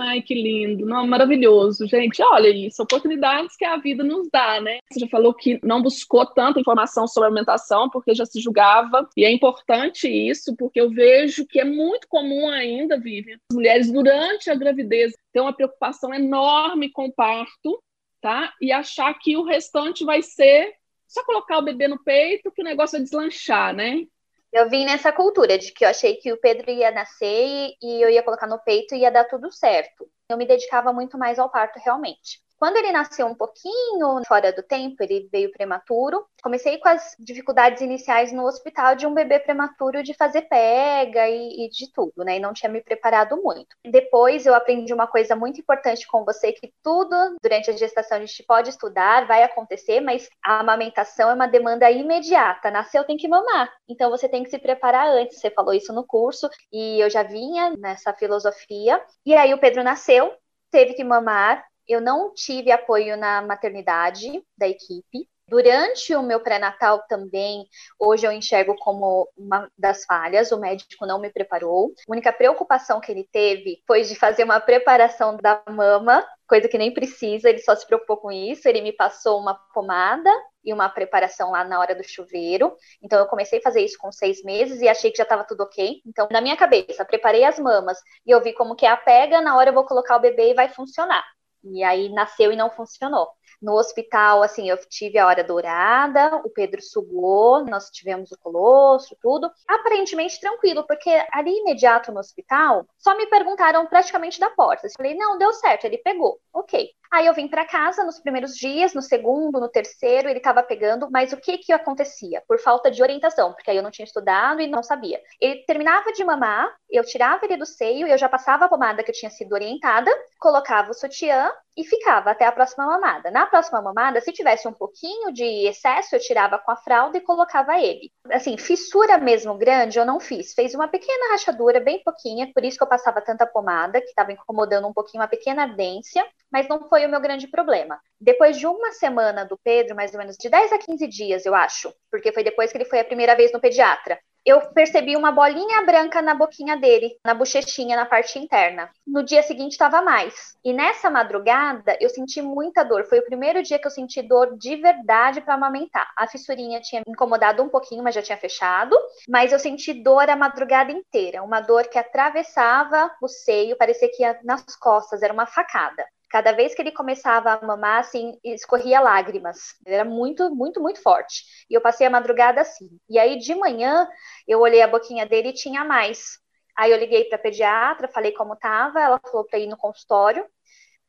Ai, 0.00 0.22
que 0.22 0.32
lindo, 0.32 0.86
não, 0.86 1.04
maravilhoso, 1.08 1.84
gente. 1.88 2.22
Olha 2.22 2.48
isso, 2.48 2.80
oportunidades 2.80 3.56
que 3.56 3.64
a 3.64 3.76
vida 3.76 4.04
nos 4.04 4.28
dá, 4.32 4.60
né? 4.60 4.78
Você 4.88 5.00
já 5.00 5.08
falou 5.08 5.34
que 5.34 5.58
não 5.60 5.82
buscou 5.82 6.24
tanta 6.24 6.60
informação 6.60 7.08
sobre 7.08 7.26
alimentação 7.26 7.90
porque 7.90 8.14
já 8.14 8.24
se 8.24 8.40
julgava, 8.40 9.08
e 9.16 9.24
é 9.24 9.32
importante 9.32 10.08
isso, 10.08 10.54
porque 10.54 10.80
eu 10.80 10.88
vejo 10.88 11.44
que 11.44 11.58
é 11.58 11.64
muito 11.64 12.06
comum 12.06 12.48
ainda, 12.48 12.96
Vivian, 12.96 13.38
as 13.50 13.56
mulheres 13.56 13.90
durante 13.90 14.48
a 14.48 14.54
gravidez 14.54 15.14
têm 15.32 15.42
uma 15.42 15.52
preocupação 15.52 16.14
enorme 16.14 16.92
com 16.92 17.06
o 17.06 17.12
parto, 17.12 17.82
tá? 18.20 18.54
E 18.62 18.70
achar 18.70 19.12
que 19.18 19.36
o 19.36 19.42
restante 19.42 20.04
vai 20.04 20.22
ser 20.22 20.74
só 21.08 21.24
colocar 21.24 21.58
o 21.58 21.64
bebê 21.64 21.88
no 21.88 21.98
peito 22.04 22.52
que 22.52 22.62
o 22.62 22.64
negócio 22.64 22.98
vai 22.98 23.02
deslanchar, 23.02 23.74
né? 23.74 24.04
Eu 24.52 24.68
vim 24.68 24.84
nessa 24.84 25.12
cultura 25.12 25.58
de 25.58 25.72
que 25.72 25.84
eu 25.84 25.88
achei 25.88 26.16
que 26.16 26.32
o 26.32 26.40
Pedro 26.40 26.70
ia 26.70 26.90
nascer 26.90 27.74
e 27.82 28.02
eu 28.02 28.08
ia 28.08 28.22
colocar 28.22 28.46
no 28.46 28.58
peito 28.58 28.94
e 28.94 29.00
ia 29.00 29.10
dar 29.10 29.24
tudo 29.24 29.52
certo. 29.52 30.10
eu 30.28 30.36
me 30.38 30.46
dedicava 30.46 30.92
muito 30.92 31.18
mais 31.18 31.38
ao 31.38 31.50
parto 31.50 31.78
realmente. 31.78 32.40
Quando 32.58 32.76
ele 32.76 32.90
nasceu 32.90 33.26
um 33.26 33.34
pouquinho 33.34 34.20
fora 34.26 34.52
do 34.52 34.62
tempo, 34.64 34.96
ele 35.00 35.28
veio 35.30 35.52
prematuro. 35.52 36.26
Comecei 36.42 36.78
com 36.78 36.88
as 36.88 37.14
dificuldades 37.18 37.80
iniciais 37.80 38.32
no 38.32 38.44
hospital 38.44 38.96
de 38.96 39.06
um 39.06 39.14
bebê 39.14 39.38
prematuro 39.38 40.02
de 40.02 40.12
fazer 40.12 40.42
pega 40.42 41.28
e, 41.28 41.66
e, 41.66 41.70
de 41.70 41.92
tudo, 41.92 42.24
né? 42.24 42.36
E 42.36 42.40
não 42.40 42.52
tinha 42.52 42.70
me 42.70 42.80
preparado 42.80 43.40
muito. 43.40 43.76
Depois 43.84 44.44
eu 44.44 44.54
aprendi 44.54 44.92
uma 44.92 45.06
coisa 45.06 45.36
muito 45.36 45.60
importante 45.60 46.06
com 46.08 46.24
você 46.24 46.52
que 46.52 46.72
tudo 46.82 47.36
durante 47.40 47.70
a 47.70 47.76
gestação 47.76 48.18
a 48.18 48.20
gente 48.20 48.42
pode 48.42 48.70
estudar, 48.70 49.26
vai 49.26 49.44
acontecer, 49.44 50.00
mas 50.00 50.28
a 50.44 50.58
amamentação 50.58 51.30
é 51.30 51.34
uma 51.34 51.46
demanda 51.46 51.88
imediata. 51.90 52.72
Nasceu 52.72 53.04
tem 53.04 53.16
que 53.16 53.28
mamar. 53.28 53.72
Então 53.88 54.10
você 54.10 54.28
tem 54.28 54.42
que 54.42 54.50
se 54.50 54.58
preparar 54.58 55.06
antes. 55.06 55.38
Você 55.38 55.50
falou 55.50 55.72
isso 55.72 55.92
no 55.92 56.04
curso 56.04 56.50
e 56.72 57.00
eu 57.00 57.08
já 57.08 57.22
vinha 57.22 57.74
nessa 57.78 58.12
filosofia. 58.12 59.00
E 59.24 59.34
aí 59.34 59.54
o 59.54 59.58
Pedro 59.58 59.84
nasceu, 59.84 60.34
teve 60.70 60.94
que 60.94 61.04
mamar, 61.04 61.64
eu 61.88 62.00
não 62.00 62.32
tive 62.34 62.70
apoio 62.70 63.16
na 63.16 63.42
maternidade 63.42 64.44
da 64.56 64.68
equipe. 64.68 65.28
Durante 65.48 66.14
o 66.14 66.22
meu 66.22 66.40
pré-natal 66.40 67.02
também, 67.08 67.66
hoje 67.98 68.26
eu 68.26 68.30
enxergo 68.30 68.76
como 68.76 69.26
uma 69.34 69.66
das 69.78 70.04
falhas, 70.04 70.52
o 70.52 70.60
médico 70.60 71.06
não 71.06 71.18
me 71.18 71.30
preparou. 71.30 71.94
A 72.06 72.12
única 72.12 72.30
preocupação 72.30 73.00
que 73.00 73.10
ele 73.10 73.26
teve 73.32 73.82
foi 73.86 74.02
de 74.02 74.14
fazer 74.14 74.44
uma 74.44 74.60
preparação 74.60 75.38
da 75.38 75.62
mama, 75.70 76.22
coisa 76.46 76.68
que 76.68 76.76
nem 76.76 76.92
precisa, 76.92 77.48
ele 77.48 77.60
só 77.60 77.74
se 77.74 77.86
preocupou 77.86 78.18
com 78.18 78.30
isso. 78.30 78.68
Ele 78.68 78.82
me 78.82 78.92
passou 78.92 79.40
uma 79.40 79.54
pomada 79.72 80.30
e 80.62 80.70
uma 80.70 80.90
preparação 80.90 81.50
lá 81.50 81.64
na 81.64 81.80
hora 81.80 81.94
do 81.94 82.04
chuveiro. 82.04 82.76
Então, 83.02 83.18
eu 83.18 83.26
comecei 83.26 83.58
a 83.58 83.62
fazer 83.62 83.80
isso 83.80 83.96
com 83.98 84.12
seis 84.12 84.42
meses 84.44 84.82
e 84.82 84.88
achei 84.88 85.10
que 85.10 85.16
já 85.16 85.22
estava 85.22 85.44
tudo 85.44 85.62
ok. 85.62 86.02
Então, 86.06 86.28
na 86.30 86.42
minha 86.42 86.58
cabeça, 86.58 87.06
preparei 87.06 87.44
as 87.44 87.58
mamas 87.58 87.98
e 88.26 88.30
eu 88.30 88.42
vi 88.42 88.52
como 88.52 88.76
que 88.76 88.84
é 88.84 88.90
a 88.90 88.98
pega, 88.98 89.40
na 89.40 89.56
hora 89.56 89.70
eu 89.70 89.74
vou 89.74 89.86
colocar 89.86 90.16
o 90.16 90.20
bebê 90.20 90.50
e 90.50 90.54
vai 90.54 90.68
funcionar. 90.68 91.24
E 91.64 91.82
aí 91.82 92.08
nasceu 92.08 92.52
e 92.52 92.56
não 92.56 92.70
funcionou. 92.70 93.28
No 93.60 93.74
hospital, 93.74 94.42
assim, 94.42 94.70
eu 94.70 94.76
tive 94.88 95.18
a 95.18 95.26
hora 95.26 95.42
dourada, 95.42 96.36
o 96.44 96.50
Pedro 96.50 96.80
sugou, 96.80 97.64
nós 97.64 97.90
tivemos 97.90 98.30
o 98.30 98.38
colosso, 98.38 99.16
tudo. 99.20 99.50
Aparentemente 99.66 100.40
tranquilo, 100.40 100.86
porque 100.86 101.10
ali 101.32 101.50
imediato 101.58 102.12
no 102.12 102.20
hospital, 102.20 102.86
só 102.96 103.16
me 103.16 103.26
perguntaram 103.26 103.86
praticamente 103.86 104.38
da 104.38 104.50
porta. 104.50 104.86
Eu 104.86 104.90
falei, 104.96 105.14
não, 105.14 105.38
deu 105.38 105.52
certo, 105.54 105.84
ele 105.84 105.98
pegou. 105.98 106.40
Ok. 106.52 106.88
Aí 107.10 107.26
eu 107.26 107.34
vim 107.34 107.48
para 107.48 107.64
casa 107.64 108.04
nos 108.04 108.20
primeiros 108.20 108.54
dias, 108.54 108.94
no 108.94 109.02
segundo, 109.02 109.60
no 109.60 109.68
terceiro, 109.68 110.28
ele 110.28 110.38
estava 110.38 110.62
pegando, 110.62 111.08
mas 111.10 111.32
o 111.32 111.36
que 111.36 111.58
que 111.58 111.72
acontecia? 111.72 112.42
Por 112.46 112.58
falta 112.60 112.90
de 112.90 113.02
orientação, 113.02 113.52
porque 113.52 113.70
aí 113.70 113.76
eu 113.76 113.82
não 113.82 113.90
tinha 113.90 114.04
estudado 114.04 114.60
e 114.60 114.66
não 114.66 114.82
sabia. 114.82 115.20
Ele 115.40 115.64
terminava 115.64 116.12
de 116.12 116.24
mamar, 116.24 116.70
eu 116.90 117.04
tirava 117.04 117.44
ele 117.44 117.56
do 117.56 117.66
seio, 117.66 118.06
eu 118.06 118.18
já 118.18 118.28
passava 118.28 118.66
a 118.66 118.68
pomada 118.68 119.02
que 119.02 119.10
eu 119.10 119.14
tinha 119.14 119.30
sido 119.30 119.52
orientada, 119.52 120.10
colocava 120.38 120.90
o 120.90 120.94
sutiã 120.94 121.50
e 121.78 121.84
ficava 121.84 122.32
até 122.32 122.44
a 122.44 122.50
próxima 122.50 122.84
mamada. 122.84 123.30
Na 123.30 123.46
próxima 123.46 123.80
mamada, 123.80 124.20
se 124.20 124.32
tivesse 124.32 124.66
um 124.66 124.72
pouquinho 124.72 125.32
de 125.32 125.44
excesso, 125.68 126.16
eu 126.16 126.20
tirava 126.20 126.58
com 126.58 126.72
a 126.72 126.76
fralda 126.76 127.16
e 127.16 127.20
colocava 127.20 127.80
ele. 127.80 128.10
Assim, 128.32 128.58
fissura 128.58 129.16
mesmo 129.16 129.56
grande 129.56 129.96
eu 129.96 130.04
não 130.04 130.18
fiz. 130.18 130.52
Fez 130.54 130.74
uma 130.74 130.88
pequena 130.88 131.30
rachadura, 131.30 131.78
bem 131.78 132.02
pouquinha, 132.02 132.50
por 132.52 132.64
isso 132.64 132.76
que 132.76 132.82
eu 132.82 132.88
passava 132.88 133.20
tanta 133.20 133.46
pomada, 133.46 134.00
que 134.00 134.08
estava 134.08 134.32
incomodando 134.32 134.88
um 134.88 134.92
pouquinho, 134.92 135.22
uma 135.22 135.28
pequena 135.28 135.62
ardência, 135.62 136.26
mas 136.50 136.66
não 136.66 136.88
foi 136.88 137.06
o 137.06 137.08
meu 137.08 137.20
grande 137.20 137.46
problema. 137.46 138.00
Depois 138.20 138.58
de 138.58 138.66
uma 138.66 138.90
semana 138.90 139.44
do 139.44 139.56
Pedro, 139.56 139.94
mais 139.94 140.12
ou 140.12 140.18
menos 140.18 140.36
de 140.36 140.50
10 140.50 140.72
a 140.72 140.78
15 140.78 141.06
dias, 141.06 141.46
eu 141.46 141.54
acho, 141.54 141.94
porque 142.10 142.32
foi 142.32 142.42
depois 142.42 142.72
que 142.72 142.78
ele 142.78 142.86
foi 142.86 142.98
a 142.98 143.04
primeira 143.04 143.36
vez 143.36 143.52
no 143.52 143.60
pediatra, 143.60 144.18
eu 144.48 144.62
percebi 144.72 145.14
uma 145.14 145.30
bolinha 145.30 145.84
branca 145.84 146.22
na 146.22 146.34
boquinha 146.34 146.76
dele, 146.76 147.18
na 147.22 147.34
bochechinha, 147.34 147.96
na 147.96 148.06
parte 148.06 148.38
interna. 148.38 148.90
No 149.06 149.22
dia 149.22 149.42
seguinte 149.42 149.72
estava 149.72 150.00
mais. 150.00 150.56
E 150.64 150.72
nessa 150.72 151.10
madrugada 151.10 151.98
eu 152.00 152.08
senti 152.08 152.40
muita 152.40 152.82
dor. 152.82 153.04
Foi 153.04 153.18
o 153.18 153.24
primeiro 153.24 153.62
dia 153.62 153.78
que 153.78 153.86
eu 153.86 153.90
senti 153.90 154.22
dor 154.22 154.56
de 154.56 154.76
verdade 154.76 155.42
para 155.42 155.52
amamentar. 155.52 156.10
A 156.16 156.26
fissurinha 156.26 156.80
tinha 156.80 157.02
me 157.06 157.12
incomodado 157.12 157.62
um 157.62 157.68
pouquinho, 157.68 158.02
mas 158.02 158.14
já 158.14 158.22
tinha 158.22 158.38
fechado. 158.38 158.96
Mas 159.28 159.52
eu 159.52 159.58
senti 159.58 159.92
dor 159.92 160.30
a 160.30 160.36
madrugada 160.36 160.92
inteira, 160.92 161.42
uma 161.42 161.60
dor 161.60 161.86
que 161.88 161.98
atravessava 161.98 163.10
o 163.20 163.28
seio, 163.28 163.76
parecia 163.76 164.10
que 164.10 164.22
ia 164.22 164.40
nas 164.42 164.64
costas, 164.76 165.22
era 165.22 165.32
uma 165.32 165.46
facada. 165.46 166.06
Cada 166.30 166.52
vez 166.52 166.74
que 166.74 166.82
ele 166.82 166.92
começava 166.92 167.52
a 167.52 167.66
mamar, 167.66 168.00
assim, 168.00 168.38
escorria 168.44 169.00
lágrimas. 169.00 169.74
Ele 169.86 169.94
era 169.94 170.04
muito, 170.04 170.54
muito, 170.54 170.80
muito 170.80 171.02
forte. 171.02 171.42
E 171.70 171.74
eu 171.74 171.80
passei 171.80 172.06
a 172.06 172.10
madrugada 172.10 172.60
assim. 172.60 172.88
E 173.08 173.18
aí, 173.18 173.38
de 173.38 173.54
manhã, 173.54 174.06
eu 174.46 174.60
olhei 174.60 174.82
a 174.82 174.88
boquinha 174.88 175.26
dele 175.26 175.48
e 175.48 175.54
tinha 175.54 175.84
mais. 175.84 176.38
Aí 176.76 176.92
eu 176.92 176.98
liguei 176.98 177.24
para 177.24 177.36
a 177.36 177.40
pediatra, 177.40 178.08
falei 178.08 178.32
como 178.32 178.54
estava, 178.54 179.00
ela 179.00 179.18
falou 179.20 179.44
para 179.46 179.58
ir 179.58 179.66
no 179.66 179.76
consultório 179.76 180.44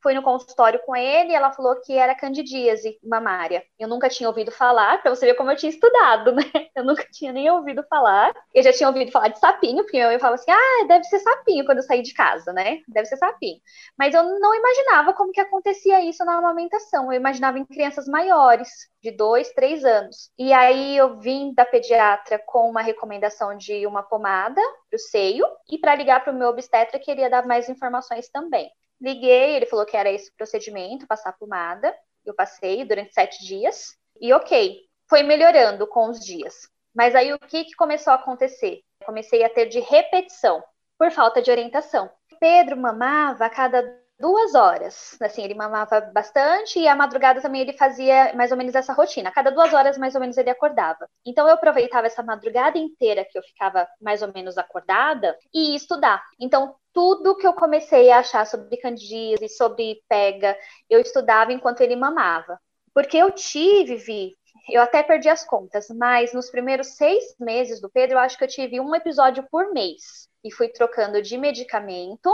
fui 0.01 0.13
no 0.13 0.21
consultório 0.21 0.79
com 0.85 0.95
ele 0.95 1.33
ela 1.33 1.51
falou 1.51 1.75
que 1.81 1.93
era 1.93 2.15
candidíase 2.15 2.97
mamária. 3.03 3.63
Eu 3.77 3.87
nunca 3.87 4.09
tinha 4.09 4.29
ouvido 4.29 4.51
falar, 4.51 5.01
para 5.01 5.13
você 5.13 5.25
ver 5.25 5.35
como 5.35 5.51
eu 5.51 5.55
tinha 5.57 5.69
estudado, 5.69 6.33
né? 6.35 6.43
Eu 6.75 6.83
nunca 6.83 7.05
tinha 7.11 7.31
nem 7.33 7.49
ouvido 7.49 7.83
falar. 7.89 8.33
Eu 8.53 8.63
já 8.63 8.71
tinha 8.73 8.87
ouvido 8.87 9.11
falar 9.11 9.29
de 9.29 9.39
sapinho, 9.39 9.83
porque 9.83 9.97
eu 9.97 10.19
falava 10.19 10.35
assim, 10.35 10.51
ah, 10.51 10.85
deve 10.87 11.03
ser 11.05 11.19
sapinho 11.19 11.65
quando 11.65 11.79
eu 11.79 11.83
saí 11.83 12.01
de 12.01 12.13
casa, 12.13 12.53
né? 12.53 12.79
Deve 12.87 13.05
ser 13.05 13.17
sapinho. 13.17 13.59
Mas 13.97 14.13
eu 14.13 14.23
não 14.39 14.55
imaginava 14.55 15.13
como 15.13 15.31
que 15.31 15.41
acontecia 15.41 16.01
isso 16.01 16.23
na 16.25 16.37
amamentação. 16.37 17.11
Eu 17.11 17.19
imaginava 17.19 17.59
em 17.59 17.65
crianças 17.65 18.07
maiores, 18.07 18.69
de 19.01 19.11
dois, 19.11 19.51
três 19.53 19.83
anos. 19.85 20.31
E 20.37 20.51
aí 20.53 20.97
eu 20.97 21.19
vim 21.19 21.53
da 21.53 21.65
pediatra 21.65 22.39
com 22.45 22.69
uma 22.69 22.81
recomendação 22.81 23.55
de 23.57 23.85
uma 23.85 24.03
pomada 24.03 24.61
para 24.89 24.95
o 24.95 24.99
seio 24.99 25.45
e 25.69 25.77
para 25.77 25.95
ligar 25.95 26.23
para 26.23 26.33
o 26.33 26.35
meu 26.35 26.49
obstetra 26.49 26.99
queria 26.99 27.29
dar 27.29 27.45
mais 27.45 27.69
informações 27.69 28.29
também. 28.29 28.69
Liguei, 29.01 29.55
ele 29.55 29.65
falou 29.65 29.85
que 29.85 29.95
era 29.95 30.11
esse 30.11 30.31
procedimento, 30.35 31.07
passar 31.07 31.33
pomada. 31.33 31.95
Eu 32.25 32.33
passei 32.33 32.83
durante 32.85 33.13
sete 33.13 33.45
dias. 33.45 33.97
E 34.19 34.33
ok, 34.33 34.81
foi 35.09 35.23
melhorando 35.23 35.87
com 35.87 36.09
os 36.09 36.19
dias. 36.19 36.69
Mas 36.93 37.15
aí 37.15 37.33
o 37.33 37.39
que, 37.39 37.65
que 37.65 37.75
começou 37.75 38.11
a 38.11 38.17
acontecer? 38.17 38.81
Comecei 39.05 39.43
a 39.43 39.49
ter 39.49 39.67
de 39.67 39.79
repetição, 39.79 40.63
por 40.97 41.11
falta 41.11 41.41
de 41.41 41.49
orientação. 41.49 42.09
Pedro 42.39 42.77
mamava 42.77 43.45
a 43.45 43.49
cada 43.49 43.98
duas 44.19 44.53
horas. 44.53 45.17
Assim, 45.21 45.43
ele 45.43 45.53
mamava 45.53 46.01
bastante 46.01 46.79
e 46.79 46.87
à 46.87 46.95
madrugada 46.95 47.41
também 47.41 47.61
ele 47.61 47.73
fazia 47.73 48.33
mais 48.35 48.51
ou 48.51 48.57
menos 48.57 48.75
essa 48.75 48.93
rotina. 48.93 49.29
A 49.29 49.31
cada 49.31 49.51
duas 49.51 49.73
horas, 49.73 49.97
mais 49.97 50.13
ou 50.15 50.21
menos, 50.21 50.37
ele 50.37 50.49
acordava. 50.49 51.07
Então 51.25 51.47
eu 51.47 51.53
aproveitava 51.53 52.07
essa 52.07 52.21
madrugada 52.21 52.77
inteira 52.77 53.25
que 53.25 53.37
eu 53.37 53.43
ficava 53.43 53.87
mais 54.01 54.21
ou 54.21 54.31
menos 54.33 54.57
acordada 54.57 55.37
e 55.53 55.71
ia 55.71 55.77
estudar. 55.77 56.21
Então, 56.39 56.75
tudo 56.93 57.35
que 57.35 57.47
eu 57.47 57.53
comecei 57.53 58.11
a 58.11 58.19
achar 58.19 58.45
sobre 58.45 58.77
candidíase, 58.77 59.47
sobre 59.49 60.01
pega, 60.09 60.57
eu 60.89 60.99
estudava 60.99 61.53
enquanto 61.53 61.81
ele 61.81 61.95
mamava. 61.95 62.59
Porque 62.93 63.17
eu 63.17 63.31
tive, 63.31 63.95
Vi, 63.95 64.35
eu 64.69 64.81
até 64.81 65.01
perdi 65.01 65.29
as 65.29 65.45
contas, 65.45 65.87
mas 65.89 66.33
nos 66.33 66.49
primeiros 66.49 66.95
seis 66.95 67.23
meses 67.39 67.79
do 67.79 67.89
Pedro, 67.89 68.15
eu 68.15 68.19
acho 68.19 68.37
que 68.37 68.43
eu 68.43 68.47
tive 68.47 68.79
um 68.79 68.93
episódio 68.93 69.47
por 69.49 69.71
mês. 69.71 70.27
E 70.43 70.51
fui 70.51 70.69
trocando 70.69 71.21
de 71.21 71.37
medicamento 71.37 72.29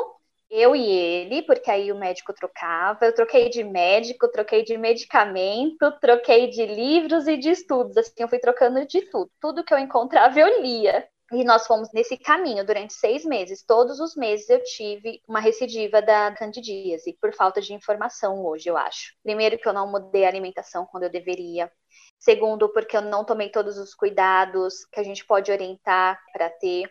eu 0.56 0.76
e 0.76 0.86
ele, 0.86 1.42
porque 1.44 1.70
aí 1.70 1.92
o 1.92 1.98
médico 1.98 2.34
trocava. 2.34 3.06
Eu 3.06 3.14
troquei 3.14 3.50
de 3.50 3.64
médico, 3.64 4.30
troquei 4.32 4.64
de 4.64 4.78
medicamento, 4.78 5.92
troquei 6.00 6.50
de 6.50 6.66
livros 6.66 7.28
e 7.28 7.38
de 7.38 7.50
estudos. 7.50 7.98
Assim, 7.98 8.14
eu 8.20 8.28
fui 8.30 8.40
trocando 8.40 8.86
de 8.86 9.02
tudo. 9.10 9.30
Tudo 9.42 9.64
que 9.64 9.74
eu 9.74 9.80
encontrava, 9.80 10.40
eu 10.40 10.62
lia. 10.62 11.08
E 11.32 11.44
nós 11.44 11.66
fomos 11.66 11.92
nesse 11.92 12.18
caminho 12.18 12.66
durante 12.66 12.94
seis 12.94 13.26
meses. 13.26 13.64
Todos 13.64 14.00
os 14.00 14.16
meses 14.16 14.48
eu 14.50 14.64
tive 14.64 15.22
uma 15.28 15.40
recidiva 15.40 16.02
da 16.02 16.32
candidíase, 16.32 17.18
por 17.20 17.34
falta 17.34 17.60
de 17.60 17.74
informação 17.74 18.46
hoje, 18.46 18.70
eu 18.70 18.78
acho. 18.78 19.14
Primeiro, 19.24 19.58
que 19.58 19.68
eu 19.68 19.74
não 19.74 19.92
mudei 19.92 20.24
a 20.26 20.30
alimentação 20.30 20.86
quando 20.86 21.04
eu 21.04 21.10
deveria. 21.10 21.72
Segundo, 22.20 22.70
porque 22.72 22.96
eu 22.96 23.02
não 23.02 23.26
tomei 23.26 23.50
todos 23.50 23.78
os 23.78 23.94
cuidados 23.94 24.86
que 24.92 25.00
a 25.00 25.04
gente 25.04 25.26
pode 25.26 25.52
orientar 25.52 26.20
para 26.32 26.50
ter. 26.50 26.90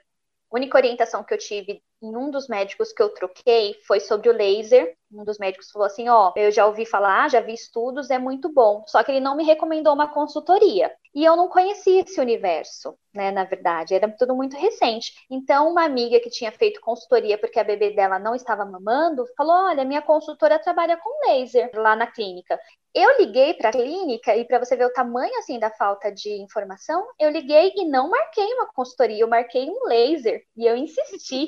A 0.55 0.57
única 0.57 0.79
orientação 0.79 1.25
que 1.25 1.35
eu 1.35 1.39
tive 1.39 1.83
em 2.01 2.17
um 2.17 2.31
dos 2.31 2.47
médicos 2.47 2.93
que 2.93 3.03
eu 3.03 3.09
troquei 3.09 3.75
foi 3.89 3.99
sobre 3.99 4.29
o 4.29 4.33
laser. 4.33 4.97
Um 5.15 5.25
dos 5.25 5.39
médicos 5.39 5.71
falou 5.71 5.87
assim: 5.87 6.09
Ó, 6.09 6.33
eu 6.37 6.51
já 6.51 6.67
ouvi 6.67 6.85
falar, 6.85 7.31
já 7.31 7.41
vi 7.41 7.55
estudos, 7.55 8.11
é 8.11 8.19
muito 8.19 8.53
bom. 8.53 8.85
Só 8.87 9.03
que 9.03 9.13
ele 9.13 9.21
não 9.21 9.37
me 9.37 9.45
recomendou 9.45 9.95
uma 9.95 10.09
consultoria. 10.13 10.91
E 11.15 11.25
eu 11.25 11.37
não 11.37 11.49
conhecia 11.49 12.03
esse 12.03 12.21
universo, 12.21 12.99
né? 13.15 13.31
Na 13.31 13.45
verdade, 13.45 13.95
era 13.95 14.11
tudo 14.11 14.35
muito 14.35 14.57
recente. 14.57 15.13
Então, 15.31 15.71
uma 15.71 15.85
amiga 15.85 16.19
que 16.19 16.29
tinha 16.29 16.51
feito 16.51 16.81
consultoria 16.81 17.39
porque 17.39 17.61
a 17.61 17.65
bebê 17.65 17.91
dela 17.93 18.19
não 18.19 18.35
estava 18.35 18.65
mamando, 18.65 19.25
falou: 19.37 19.55
Olha, 19.67 19.85
minha 19.85 20.03
consultora 20.03 20.59
trabalha 20.59 20.97
com 20.97 21.29
laser 21.29 21.71
lá 21.75 21.95
na 21.95 22.07
clínica. 22.09 22.59
Eu 22.93 23.19
liguei 23.19 23.55
para 23.55 23.71
a 23.71 23.73
clínica 23.73 24.37
e 24.37 24.45
para 24.45 24.59
você 24.59 24.77
ver 24.77 24.87
o 24.87 24.93
tamanho 24.93 25.37
assim 25.39 25.59
da 25.59 25.71
falta 25.71 26.13
de 26.13 26.31
informação, 26.41 27.05
eu 27.19 27.29
liguei 27.31 27.73
e 27.77 27.85
não 27.89 28.09
marquei 28.09 28.47
uma 28.55 28.67
consultoria, 28.73 29.21
eu 29.21 29.29
marquei 29.29 29.69
um 29.69 29.87
laser 29.89 30.43
e 30.57 30.65
eu 30.67 30.77
insisti. 30.77 31.47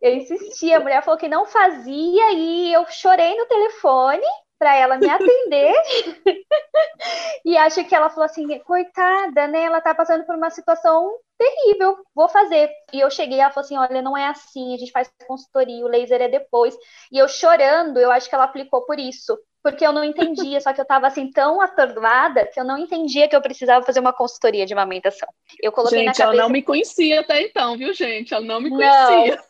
Eu 0.00 0.14
insisti, 0.14 0.72
a 0.72 0.80
mulher 0.80 1.02
falou 1.02 1.18
que 1.18 1.28
não 1.28 1.46
fazia 1.46 2.32
e 2.32 2.72
eu 2.72 2.86
chorei 2.86 3.36
no 3.36 3.46
telefone 3.46 4.26
para 4.58 4.74
ela 4.74 4.98
me 4.98 5.08
atender. 5.08 5.74
e 7.44 7.56
acho 7.56 7.84
que 7.84 7.94
ela 7.94 8.10
falou 8.10 8.24
assim, 8.24 8.58
coitada, 8.60 9.46
né? 9.46 9.62
Ela 9.62 9.80
tá 9.80 9.94
passando 9.94 10.24
por 10.24 10.34
uma 10.34 10.50
situação 10.50 11.10
terrível, 11.38 11.96
vou 12.14 12.28
fazer. 12.28 12.70
E 12.92 13.00
eu 13.00 13.10
cheguei, 13.10 13.38
ela 13.38 13.50
falou 13.50 13.64
assim: 13.64 13.78
olha, 13.78 14.02
não 14.02 14.16
é 14.16 14.26
assim, 14.26 14.74
a 14.74 14.76
gente 14.76 14.90
faz 14.90 15.08
consultoria, 15.26 15.84
o 15.84 15.88
laser 15.88 16.20
é 16.20 16.28
depois. 16.28 16.76
E 17.12 17.18
eu 17.18 17.28
chorando, 17.28 17.98
eu 17.98 18.10
acho 18.10 18.28
que 18.28 18.34
ela 18.34 18.44
aplicou 18.44 18.84
por 18.84 18.98
isso. 18.98 19.38
Porque 19.60 19.84
eu 19.84 19.92
não 19.92 20.04
entendia, 20.04 20.60
só 20.60 20.72
que 20.72 20.80
eu 20.80 20.84
tava 20.84 21.08
assim 21.08 21.30
tão 21.32 21.60
atordoada 21.60 22.46
que 22.46 22.60
eu 22.60 22.64
não 22.64 22.78
entendia 22.78 23.28
que 23.28 23.34
eu 23.34 23.42
precisava 23.42 23.84
fazer 23.84 23.98
uma 23.98 24.12
consultoria 24.12 24.64
de 24.64 24.72
amamentação. 24.72 25.28
Eu 25.60 25.72
coloquei 25.72 25.98
gente, 25.98 26.06
na 26.06 26.12
cabeça. 26.12 26.32
Ela 26.32 26.42
não 26.42 26.48
me 26.48 26.62
conhecia 26.62 27.20
até 27.20 27.42
então, 27.42 27.76
viu, 27.76 27.92
gente? 27.92 28.32
Ela 28.32 28.44
não 28.44 28.60
me 28.60 28.70
conhecia. 28.70 29.36
Não. 29.36 29.42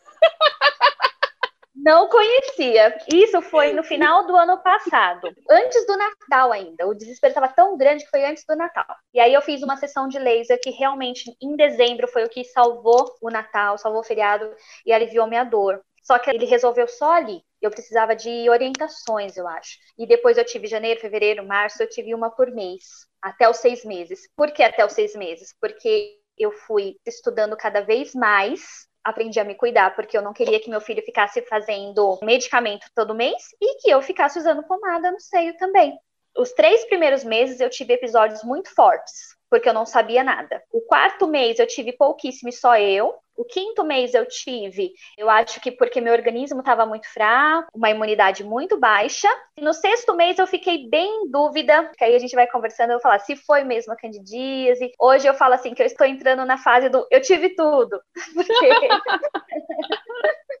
Não 1.81 2.09
conhecia. 2.09 2.97
Isso 3.11 3.41
foi 3.41 3.71
no 3.71 3.83
final 3.83 4.27
do 4.27 4.35
ano 4.35 4.61
passado, 4.61 5.29
antes 5.49 5.87
do 5.87 5.97
Natal 5.97 6.51
ainda. 6.51 6.85
O 6.85 6.93
desespero 6.93 7.31
estava 7.31 7.47
tão 7.47 7.77
grande 7.77 8.03
que 8.03 8.09
foi 8.09 8.25
antes 8.25 8.43
do 8.45 8.55
Natal. 8.55 8.85
E 9.13 9.19
aí 9.19 9.33
eu 9.33 9.41
fiz 9.41 9.63
uma 9.63 9.77
sessão 9.77 10.07
de 10.07 10.19
laser 10.19 10.59
que 10.61 10.71
realmente 10.71 11.35
em 11.41 11.55
dezembro 11.55 12.07
foi 12.07 12.25
o 12.25 12.29
que 12.29 12.43
salvou 12.43 13.15
o 13.21 13.29
Natal, 13.29 13.77
salvou 13.77 14.01
o 14.01 14.03
feriado 14.03 14.53
e 14.85 14.91
aliviou 14.91 15.25
minha 15.25 15.43
dor. 15.43 15.81
Só 16.03 16.19
que 16.19 16.29
ele 16.29 16.45
resolveu 16.45 16.87
só 16.87 17.13
ali. 17.13 17.41
Eu 17.61 17.71
precisava 17.71 18.15
de 18.15 18.49
orientações, 18.49 19.37
eu 19.37 19.47
acho. 19.47 19.77
E 19.97 20.05
depois 20.05 20.37
eu 20.37 20.45
tive 20.45 20.67
janeiro, 20.67 20.99
fevereiro, 20.99 21.45
março, 21.45 21.81
eu 21.81 21.89
tive 21.89 22.13
uma 22.13 22.29
por 22.29 22.51
mês, 22.51 22.83
até 23.21 23.49
os 23.49 23.57
seis 23.57 23.85
meses. 23.85 24.27
Por 24.35 24.51
que 24.51 24.63
até 24.63 24.85
os 24.85 24.93
seis 24.93 25.15
meses? 25.15 25.55
Porque 25.61 26.19
eu 26.37 26.51
fui 26.51 26.97
estudando 27.05 27.55
cada 27.55 27.81
vez 27.81 28.13
mais 28.15 28.88
aprendi 29.03 29.39
a 29.39 29.43
me 29.43 29.55
cuidar, 29.55 29.95
porque 29.95 30.17
eu 30.17 30.21
não 30.21 30.33
queria 30.33 30.59
que 30.59 30.69
meu 30.69 30.81
filho 30.81 31.03
ficasse 31.03 31.41
fazendo 31.43 32.19
medicamento 32.21 32.85
todo 32.95 33.15
mês 33.15 33.55
e 33.61 33.81
que 33.81 33.89
eu 33.89 34.01
ficasse 34.01 34.39
usando 34.39 34.63
pomada 34.63 35.11
no 35.11 35.19
seio 35.19 35.57
também. 35.57 35.97
Os 36.37 36.51
três 36.53 36.85
primeiros 36.85 37.23
meses 37.23 37.59
eu 37.59 37.69
tive 37.69 37.93
episódios 37.93 38.43
muito 38.43 38.73
fortes, 38.73 39.35
porque 39.49 39.67
eu 39.67 39.73
não 39.73 39.85
sabia 39.85 40.23
nada. 40.23 40.61
O 40.71 40.81
quarto 40.81 41.27
mês 41.27 41.59
eu 41.59 41.67
tive 41.67 41.93
pouquíssimo, 41.93 42.51
só 42.51 42.77
eu. 42.77 43.15
O 43.39 43.45
quinto 43.45 43.85
mês 43.85 44.13
eu 44.13 44.25
tive, 44.25 44.91
eu 45.17 45.29
acho 45.29 45.61
que 45.61 45.71
porque 45.71 46.01
meu 46.01 46.11
organismo 46.11 46.59
estava 46.59 46.85
muito 46.85 47.07
fraco, 47.07 47.69
uma 47.73 47.89
imunidade 47.89 48.43
muito 48.43 48.77
baixa. 48.77 49.29
E 49.55 49.61
no 49.61 49.73
sexto 49.73 50.13
mês 50.13 50.37
eu 50.37 50.45
fiquei 50.45 50.89
bem 50.89 51.23
em 51.23 51.31
dúvida, 51.31 51.89
aí 52.01 52.13
a 52.13 52.19
gente 52.19 52.35
vai 52.35 52.45
conversando, 52.47 52.89
eu 52.89 52.95
vou 52.95 53.01
falar 53.01 53.19
se 53.19 53.37
foi 53.37 53.63
mesmo 53.63 53.93
a 53.93 53.95
candidíase. 53.95 54.91
Hoje 54.99 55.25
eu 55.25 55.33
falo 55.33 55.53
assim 55.53 55.73
que 55.73 55.81
eu 55.81 55.85
estou 55.85 56.05
entrando 56.05 56.43
na 56.43 56.57
fase 56.57 56.89
do 56.89 57.07
eu 57.09 57.21
tive 57.21 57.55
tudo. 57.55 58.01
Porque 58.35 58.89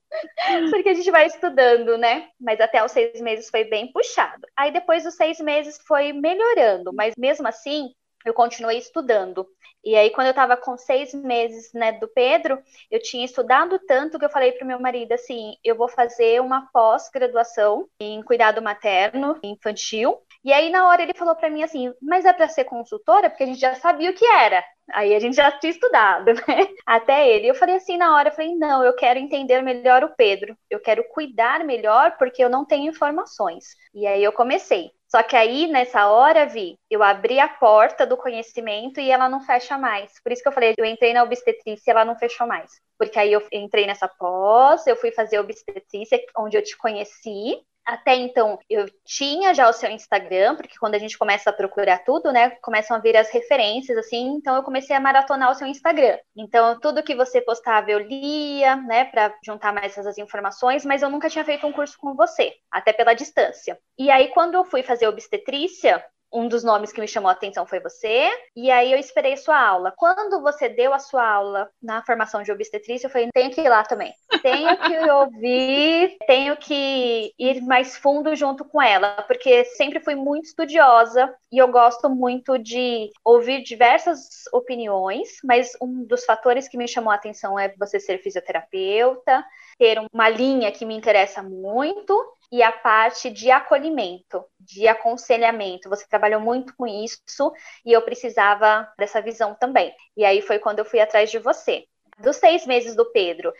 porque 0.71 0.89
a 0.89 0.93
gente 0.93 1.11
vai 1.11 1.25
estudando, 1.25 1.97
né? 1.97 2.29
Mas 2.39 2.61
até 2.61 2.81
os 2.83 2.93
seis 2.93 3.19
meses 3.19 3.49
foi 3.49 3.65
bem 3.65 3.91
puxado. 3.91 4.47
Aí 4.57 4.71
depois 4.71 5.03
dos 5.03 5.15
seis 5.15 5.37
meses 5.41 5.77
foi 5.85 6.13
melhorando, 6.13 6.93
mas 6.93 7.13
mesmo 7.17 7.45
assim 7.45 7.89
eu 8.25 8.33
continuei 8.33 8.77
estudando. 8.77 9.47
E 9.83 9.95
aí, 9.95 10.09
quando 10.09 10.27
eu 10.27 10.31
estava 10.31 10.57
com 10.57 10.77
seis 10.77 11.13
meses 11.13 11.71
né, 11.73 11.93
do 11.93 12.07
Pedro, 12.07 12.61
eu 12.91 13.01
tinha 13.01 13.23
estudado 13.23 13.79
tanto 13.87 14.19
que 14.19 14.25
eu 14.25 14.29
falei 14.29 14.51
para 14.51 14.65
o 14.65 14.67
meu 14.67 14.79
marido 14.79 15.13
assim: 15.13 15.55
eu 15.63 15.75
vou 15.75 15.87
fazer 15.87 16.41
uma 16.41 16.69
pós-graduação 16.73 17.87
em 17.99 18.21
cuidado 18.23 18.61
materno 18.61 19.39
infantil. 19.43 20.17
E 20.43 20.51
aí, 20.53 20.69
na 20.69 20.87
hora, 20.87 21.01
ele 21.01 21.13
falou 21.13 21.35
para 21.35 21.49
mim 21.49 21.63
assim: 21.63 21.93
mas 22.01 22.25
é 22.25 22.33
para 22.33 22.49
ser 22.49 22.65
consultora? 22.65 23.29
Porque 23.29 23.43
a 23.43 23.47
gente 23.47 23.59
já 23.59 23.75
sabia 23.75 24.11
o 24.11 24.13
que 24.13 24.25
era. 24.25 24.63
Aí 24.91 25.13
a 25.15 25.19
gente 25.19 25.35
já 25.35 25.51
tinha 25.51 25.71
estudado, 25.71 26.33
né? 26.47 26.67
Até 26.85 27.29
ele. 27.29 27.47
Eu 27.47 27.55
falei 27.55 27.75
assim 27.75 27.97
na 27.97 28.15
hora, 28.15 28.29
eu 28.29 28.33
falei, 28.33 28.55
não, 28.55 28.83
eu 28.83 28.95
quero 28.95 29.19
entender 29.19 29.61
melhor 29.61 30.03
o 30.03 30.15
Pedro. 30.15 30.57
Eu 30.69 30.79
quero 30.79 31.03
cuidar 31.09 31.63
melhor 31.63 32.17
porque 32.17 32.43
eu 32.43 32.49
não 32.49 32.65
tenho 32.65 32.89
informações. 32.89 33.65
E 33.93 34.07
aí 34.07 34.23
eu 34.23 34.31
comecei. 34.33 34.91
Só 35.09 35.23
que 35.23 35.35
aí, 35.35 35.65
nessa 35.65 36.07
hora, 36.07 36.45
Vi, 36.45 36.77
eu 36.89 37.01
abri 37.01 37.39
a 37.39 37.47
porta 37.47 38.05
do 38.05 38.15
conhecimento 38.15 38.99
e 38.99 39.09
ela 39.09 39.27
não 39.27 39.41
fecha 39.41 39.75
mais. 39.75 40.13
Por 40.21 40.31
isso 40.31 40.43
que 40.43 40.47
eu 40.47 40.51
falei, 40.51 40.75
eu 40.77 40.85
entrei 40.85 41.13
na 41.13 41.23
obstetrícia 41.23 41.89
e 41.89 41.91
ela 41.91 42.05
não 42.05 42.15
fechou 42.15 42.45
mais. 42.45 42.71
Porque 42.97 43.17
aí 43.17 43.33
eu 43.33 43.41
entrei 43.51 43.87
nessa 43.87 44.07
pós, 44.07 44.85
eu 44.85 44.95
fui 44.95 45.11
fazer 45.11 45.39
obstetrícia, 45.39 46.19
onde 46.37 46.55
eu 46.57 46.63
te 46.63 46.77
conheci, 46.77 47.59
até 47.89 48.15
então 48.15 48.59
eu 48.69 48.85
tinha 49.03 49.53
já 49.53 49.67
o 49.67 49.73
seu 49.73 49.89
Instagram, 49.89 50.55
porque 50.55 50.77
quando 50.77 50.93
a 50.93 50.99
gente 50.99 51.17
começa 51.17 51.49
a 51.49 51.53
procurar 51.53 52.03
tudo, 52.03 52.31
né, 52.31 52.51
começam 52.61 52.95
a 52.95 52.99
vir 52.99 53.17
as 53.17 53.31
referências, 53.31 53.97
assim, 53.97 54.35
então 54.35 54.55
eu 54.55 54.63
comecei 54.63 54.95
a 54.95 54.99
maratonar 54.99 55.49
o 55.49 55.55
seu 55.55 55.65
Instagram. 55.65 56.17
Então, 56.35 56.79
tudo 56.79 57.01
que 57.01 57.15
você 57.15 57.41
postava 57.41 57.89
eu 57.89 57.99
lia, 57.99 58.75
né, 58.75 59.05
para 59.05 59.33
juntar 59.43 59.73
mais 59.73 59.97
essas 59.97 60.17
informações, 60.19 60.85
mas 60.85 61.01
eu 61.01 61.09
nunca 61.09 61.29
tinha 61.29 61.43
feito 61.43 61.65
um 61.65 61.71
curso 61.71 61.97
com 61.97 62.13
você, 62.13 62.53
até 62.71 62.93
pela 62.93 63.15
distância. 63.15 63.79
E 63.97 64.11
aí, 64.11 64.27
quando 64.29 64.53
eu 64.53 64.63
fui 64.63 64.83
fazer 64.83 65.07
obstetrícia, 65.07 66.03
um 66.31 66.47
dos 66.47 66.63
nomes 66.63 66.91
que 66.91 67.01
me 67.01 67.07
chamou 67.07 67.29
a 67.29 67.33
atenção 67.33 67.65
foi 67.65 67.79
você, 67.79 68.29
e 68.55 68.69
aí 68.69 68.91
eu 68.91 68.99
esperei 68.99 69.35
sua 69.37 69.59
aula. 69.59 69.93
Quando 69.97 70.41
você 70.41 70.69
deu 70.69 70.93
a 70.93 70.99
sua 70.99 71.27
aula 71.27 71.69
na 71.81 72.03
formação 72.03 72.43
de 72.43 72.51
obstetrícia, 72.51 73.07
eu 73.07 73.11
falei, 73.11 73.29
tenho 73.33 73.51
que 73.51 73.61
ir 73.61 73.69
lá 73.69 73.83
também. 73.83 74.13
Tenho 74.41 74.77
que 74.77 74.97
ouvir, 75.11 76.17
tenho 76.27 76.55
que 76.57 77.33
ir 77.37 77.61
mais 77.61 77.97
fundo 77.97 78.35
junto 78.35 78.63
com 78.65 78.81
ela, 78.81 79.23
porque 79.23 79.65
sempre 79.65 79.99
fui 79.99 80.15
muito 80.15 80.45
estudiosa 80.45 81.33
e 81.51 81.57
eu 81.57 81.67
gosto 81.69 82.09
muito 82.09 82.57
de 82.57 83.09
ouvir 83.25 83.63
diversas 83.63 84.43
opiniões, 84.53 85.29
mas 85.43 85.71
um 85.81 86.03
dos 86.05 86.25
fatores 86.25 86.67
que 86.67 86.77
me 86.77 86.87
chamou 86.87 87.11
a 87.11 87.15
atenção 87.15 87.57
é 87.57 87.73
você 87.77 87.99
ser 87.99 88.19
fisioterapeuta, 88.19 89.43
ter 89.77 89.99
uma 90.13 90.29
linha 90.29 90.71
que 90.71 90.85
me 90.85 90.95
interessa 90.95 91.41
muito 91.41 92.13
e 92.51 92.63
a 92.63 92.71
parte 92.71 93.29
de 93.29 93.51
acolhimento, 93.51 94.43
de 94.59 94.87
aconselhamento. 94.87 95.89
Você 95.89 96.07
trabalhou 96.07 96.41
muito 96.41 96.75
com 96.75 96.87
isso 96.87 97.53
e 97.85 97.91
eu 97.91 98.01
precisava 98.01 98.91
dessa 98.97 99.21
visão 99.21 99.55
também. 99.55 99.93
E 100.17 100.25
aí 100.25 100.41
foi 100.41 100.59
quando 100.59 100.79
eu 100.79 100.85
fui 100.85 100.99
atrás 100.99 101.29
de 101.29 101.39
você. 101.39 101.85
Dos 102.17 102.37
seis 102.37 102.65
meses 102.65 102.95
do 102.95 103.05
Pedro 103.11 103.53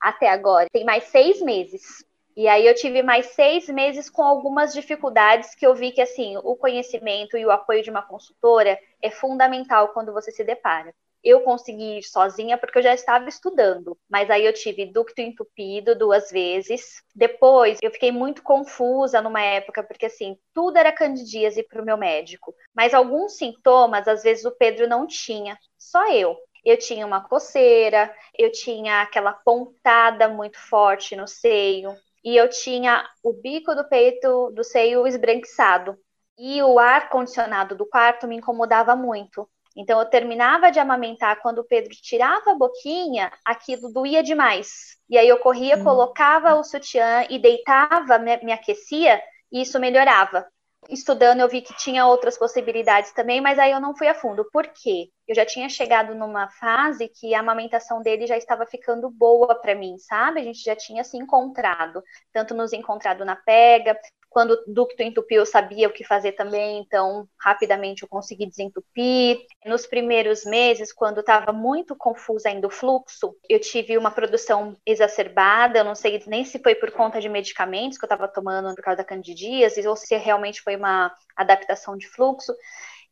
até 0.00 0.28
agora, 0.28 0.68
tem 0.70 0.84
mais 0.84 1.04
seis 1.04 1.40
meses. 1.40 2.04
E 2.36 2.48
aí 2.48 2.66
eu 2.66 2.74
tive 2.74 3.02
mais 3.02 3.26
seis 3.26 3.68
meses 3.68 4.10
com 4.10 4.22
algumas 4.22 4.72
dificuldades 4.72 5.54
que 5.54 5.66
eu 5.66 5.74
vi 5.74 5.92
que 5.92 6.02
assim 6.02 6.36
o 6.38 6.56
conhecimento 6.56 7.38
e 7.38 7.46
o 7.46 7.50
apoio 7.50 7.82
de 7.82 7.90
uma 7.90 8.02
consultora 8.02 8.78
é 9.00 9.10
fundamental 9.10 9.88
quando 9.88 10.12
você 10.12 10.32
se 10.32 10.42
depara 10.42 10.92
eu 11.24 11.40
consegui 11.40 11.98
ir 11.98 12.02
sozinha 12.02 12.58
porque 12.58 12.78
eu 12.78 12.82
já 12.82 12.92
estava 12.94 13.28
estudando, 13.28 13.96
mas 14.08 14.30
aí 14.30 14.44
eu 14.44 14.52
tive 14.52 14.86
ducto 14.86 15.20
entupido 15.20 15.96
duas 15.96 16.30
vezes. 16.30 17.02
Depois 17.14 17.78
eu 17.82 17.90
fiquei 17.90 18.12
muito 18.12 18.42
confusa 18.42 19.22
numa 19.22 19.40
época 19.40 19.82
porque 19.82 20.06
assim, 20.06 20.36
tudo 20.52 20.76
era 20.76 20.92
candidíase 20.92 21.62
para 21.62 21.80
o 21.80 21.84
meu 21.84 21.96
médico, 21.96 22.54
mas 22.74 22.92
alguns 22.92 23.36
sintomas 23.36 24.06
às 24.06 24.22
vezes 24.22 24.44
o 24.44 24.52
Pedro 24.52 24.86
não 24.86 25.06
tinha, 25.06 25.58
só 25.78 26.06
eu. 26.12 26.36
Eu 26.64 26.78
tinha 26.78 27.06
uma 27.06 27.22
coceira, 27.28 28.14
eu 28.38 28.50
tinha 28.50 29.02
aquela 29.02 29.32
pontada 29.32 30.28
muito 30.28 30.58
forte 30.58 31.14
no 31.14 31.28
seio, 31.28 31.94
e 32.24 32.36
eu 32.36 32.48
tinha 32.48 33.06
o 33.22 33.34
bico 33.34 33.74
do 33.74 33.86
peito 33.86 34.50
do 34.52 34.64
seio 34.64 35.06
esbranquiçado. 35.06 35.98
E 36.38 36.62
o 36.62 36.78
ar 36.78 37.10
condicionado 37.10 37.76
do 37.76 37.86
quarto 37.86 38.26
me 38.26 38.36
incomodava 38.36 38.96
muito. 38.96 39.48
Então, 39.76 39.98
eu 39.98 40.06
terminava 40.06 40.70
de 40.70 40.78
amamentar, 40.78 41.40
quando 41.40 41.58
o 41.58 41.64
Pedro 41.64 41.90
tirava 41.90 42.52
a 42.52 42.54
boquinha, 42.54 43.32
aquilo 43.44 43.92
doía 43.92 44.22
demais. 44.22 44.96
E 45.08 45.18
aí 45.18 45.28
eu 45.28 45.38
corria, 45.38 45.76
hum. 45.76 45.84
colocava 45.84 46.54
o 46.54 46.62
sutiã 46.62 47.26
e 47.28 47.38
deitava, 47.38 48.18
me, 48.18 48.36
me 48.38 48.52
aquecia, 48.52 49.20
e 49.50 49.62
isso 49.62 49.80
melhorava. 49.80 50.46
Estudando, 50.88 51.40
eu 51.40 51.48
vi 51.48 51.62
que 51.62 51.74
tinha 51.76 52.06
outras 52.06 52.36
possibilidades 52.36 53.12
também, 53.12 53.40
mas 53.40 53.58
aí 53.58 53.72
eu 53.72 53.80
não 53.80 53.96
fui 53.96 54.06
a 54.06 54.14
fundo. 54.14 54.46
Por 54.52 54.66
quê? 54.68 55.08
Eu 55.26 55.34
já 55.34 55.46
tinha 55.46 55.68
chegado 55.68 56.14
numa 56.14 56.48
fase 56.50 57.08
que 57.08 57.34
a 57.34 57.40
amamentação 57.40 58.02
dele 58.02 58.26
já 58.26 58.36
estava 58.36 58.66
ficando 58.66 59.08
boa 59.08 59.54
para 59.54 59.74
mim, 59.74 59.96
sabe? 59.98 60.40
A 60.40 60.44
gente 60.44 60.62
já 60.62 60.76
tinha 60.76 61.02
se 61.02 61.16
encontrado, 61.16 62.02
tanto 62.32 62.54
nos 62.54 62.72
encontrado 62.72 63.24
na 63.24 63.34
pega, 63.34 63.98
quando 64.34 64.50
o 64.50 64.64
ducto 64.66 65.00
entupiu, 65.00 65.38
eu 65.38 65.46
sabia 65.46 65.86
o 65.86 65.92
que 65.92 66.02
fazer 66.02 66.32
também, 66.32 66.80
então 66.80 67.28
rapidamente 67.40 68.02
eu 68.02 68.08
consegui 68.08 68.46
desentupir. 68.46 69.38
Nos 69.64 69.86
primeiros 69.86 70.44
meses, 70.44 70.92
quando 70.92 71.20
estava 71.20 71.52
muito 71.52 71.94
confusa 71.94 72.48
ainda 72.48 72.66
o 72.66 72.70
fluxo, 72.70 73.36
eu 73.48 73.60
tive 73.60 73.96
uma 73.96 74.10
produção 74.10 74.76
exacerbada, 74.84 75.78
eu 75.78 75.84
não 75.84 75.94
sei 75.94 76.20
nem 76.26 76.44
se 76.44 76.58
foi 76.58 76.74
por 76.74 76.90
conta 76.90 77.20
de 77.20 77.28
medicamentos 77.28 77.96
que 77.96 78.04
eu 78.04 78.08
estava 78.08 78.26
tomando 78.26 78.74
por 78.74 78.82
causa 78.82 78.96
da 78.96 79.04
candidíase, 79.04 79.86
ou 79.86 79.94
se 79.94 80.16
realmente 80.16 80.60
foi 80.62 80.74
uma 80.74 81.14
adaptação 81.36 81.96
de 81.96 82.08
fluxo. 82.08 82.52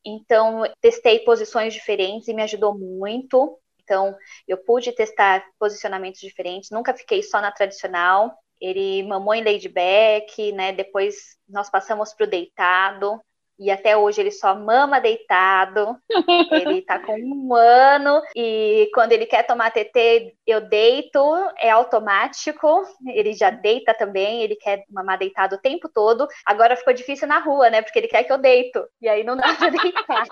Então, 0.04 0.64
testei 0.80 1.20
posições 1.20 1.72
diferentes 1.72 2.26
e 2.26 2.34
me 2.34 2.42
ajudou 2.42 2.76
muito. 2.76 3.60
Então, 3.84 4.16
eu 4.48 4.58
pude 4.58 4.90
testar 4.92 5.44
posicionamentos 5.56 6.20
diferentes, 6.20 6.70
nunca 6.70 6.92
fiquei 6.92 7.22
só 7.22 7.40
na 7.40 7.52
tradicional. 7.52 8.36
Ele 8.62 9.02
mamou 9.02 9.34
em 9.34 9.42
laidback, 9.44 10.52
né? 10.52 10.72
Depois 10.72 11.16
nós 11.48 11.68
passamos 11.70 12.14
para 12.14 12.26
o 12.26 12.30
deitado. 12.30 13.20
e 13.58 13.70
até 13.70 13.96
hoje 13.96 14.20
ele 14.20 14.30
só 14.30 14.54
mama 14.56 15.00
deitado. 15.00 15.96
ele 16.52 16.82
tá 16.82 16.98
com 17.00 17.14
um 17.18 17.54
ano 17.54 18.22
e 18.36 18.90
quando 18.94 19.12
ele 19.12 19.26
quer 19.26 19.44
tomar 19.46 19.70
TT, 19.72 20.34
eu 20.46 20.60
deito, 20.60 21.20
é 21.58 21.70
automático. 21.70 22.82
Ele 23.14 23.32
já 23.34 23.50
deita 23.50 23.94
também, 23.94 24.42
ele 24.42 24.56
quer 24.56 24.84
mamar 24.90 25.18
deitado 25.18 25.56
o 25.56 25.60
tempo 25.60 25.88
todo. 25.88 26.26
Agora 26.46 26.76
ficou 26.76 26.92
difícil 26.94 27.28
na 27.28 27.38
rua, 27.40 27.70
né? 27.70 27.82
Porque 27.82 27.98
ele 27.98 28.08
quer 28.08 28.24
que 28.24 28.32
eu 28.32 28.38
deito. 28.38 28.84
E 29.00 29.08
aí 29.08 29.24
não 29.24 29.36
dá 29.36 29.54
pra 29.54 29.70
deitar. 29.70 30.26